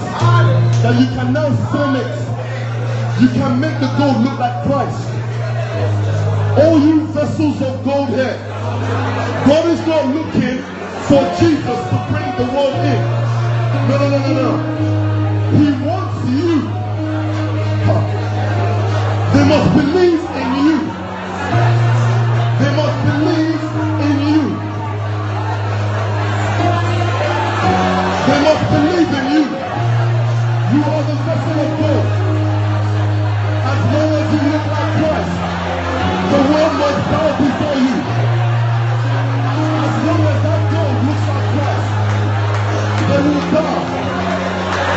that 0.80 0.96
you 1.00 1.08
can 1.18 1.34
now 1.34 1.50
form 1.68 1.98
it. 1.98 2.08
You 3.20 3.28
can 3.28 3.60
make 3.60 3.78
the 3.82 3.92
gold 3.98 4.24
look 4.24 4.40
like 4.40 4.64
Christ. 4.66 5.04
All 6.64 6.80
you 6.80 7.06
vessels 7.08 7.62
of 7.62 7.84
gold 7.84 8.10
here, 8.10 8.40
God 9.48 9.68
is 9.68 9.86
not 9.86 10.16
looking 10.16 10.64
for 11.12 11.22
Jesus 11.44 11.80
to 11.92 11.98
bring 12.08 12.30
the 12.40 12.48
world 12.56 12.76
in. 12.88 13.02
No, 13.90 13.98
no, 14.00 14.10
no, 14.10 14.20
no, 14.20 14.34
no. 14.42 14.52
He 15.60 15.72
wants 15.86 16.30
you. 16.30 16.62
They 19.34 19.46
must 19.46 19.60
must 19.60 19.76
believe 19.76 20.19
believe 28.72 29.12
in 29.20 29.26
you. 29.34 29.46
You 30.74 30.82
are 30.86 31.04
the 31.04 31.16
vessel 31.26 31.60
of 31.66 31.72
God. 31.80 32.06
As 33.50 33.80
long 33.94 34.12
as 34.20 34.28
you 34.34 34.42
look 34.52 34.66
like 34.76 34.92
Christ, 35.00 35.34
the 36.32 36.40
world 36.50 36.74
must 36.82 37.02
bow 37.12 37.30
before 37.42 37.78
you. 37.86 37.96
As 39.86 39.96
long 40.06 40.22
as 40.32 40.40
that 40.46 40.62
God 40.74 40.94
looks 41.08 41.26
like 41.32 41.48
Christ, 41.56 41.90
they 43.10 43.22
will 43.26 43.46
bow. 43.54 43.78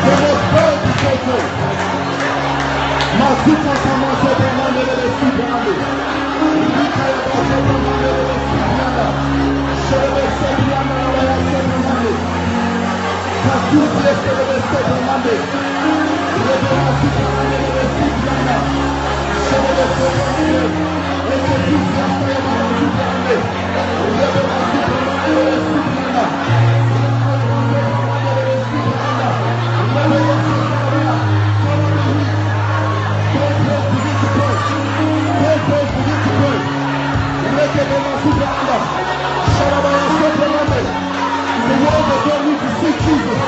They 0.05 0.17
must 0.25 0.45
bow 0.53 0.73
before 0.87 1.19
God. 1.27 1.49
Mazuka 3.19 3.75
kama 3.85 4.11
zote 4.23 4.49
mandele 4.59 4.95
de 5.01 5.09
sibrande. 5.19 5.73
Rika 6.79 7.05
ya 7.13 7.21
bazote 7.29 7.75
mandele 7.85 8.23
de 8.29 8.35
sibranda. 8.35 8.52
Pray. 36.39 36.59
Rekebema 37.57 38.13
Subranda. 38.23 38.77
Sharabaya 39.55 40.07
Sobrande. 40.19 40.81
The 41.69 41.75
world 41.83 42.07
does 42.27 42.42
Jesus. 42.91 43.43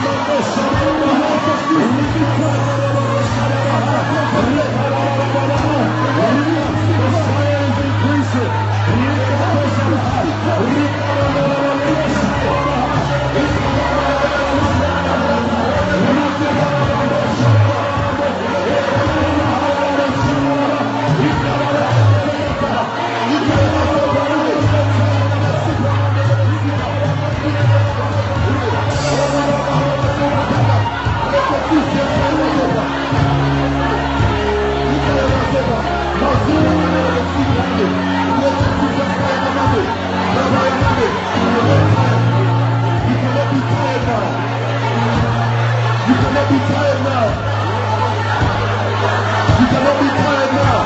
Cannot 49.74 50.00
be 50.00 50.08
tired 50.08 50.52
now. 50.54 50.80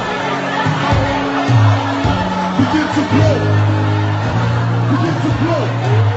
Begin 2.56 2.88
to 2.96 3.02
blow. 3.12 3.38
Begin 4.90 5.14
to 5.24 5.30
blow. 5.42 6.07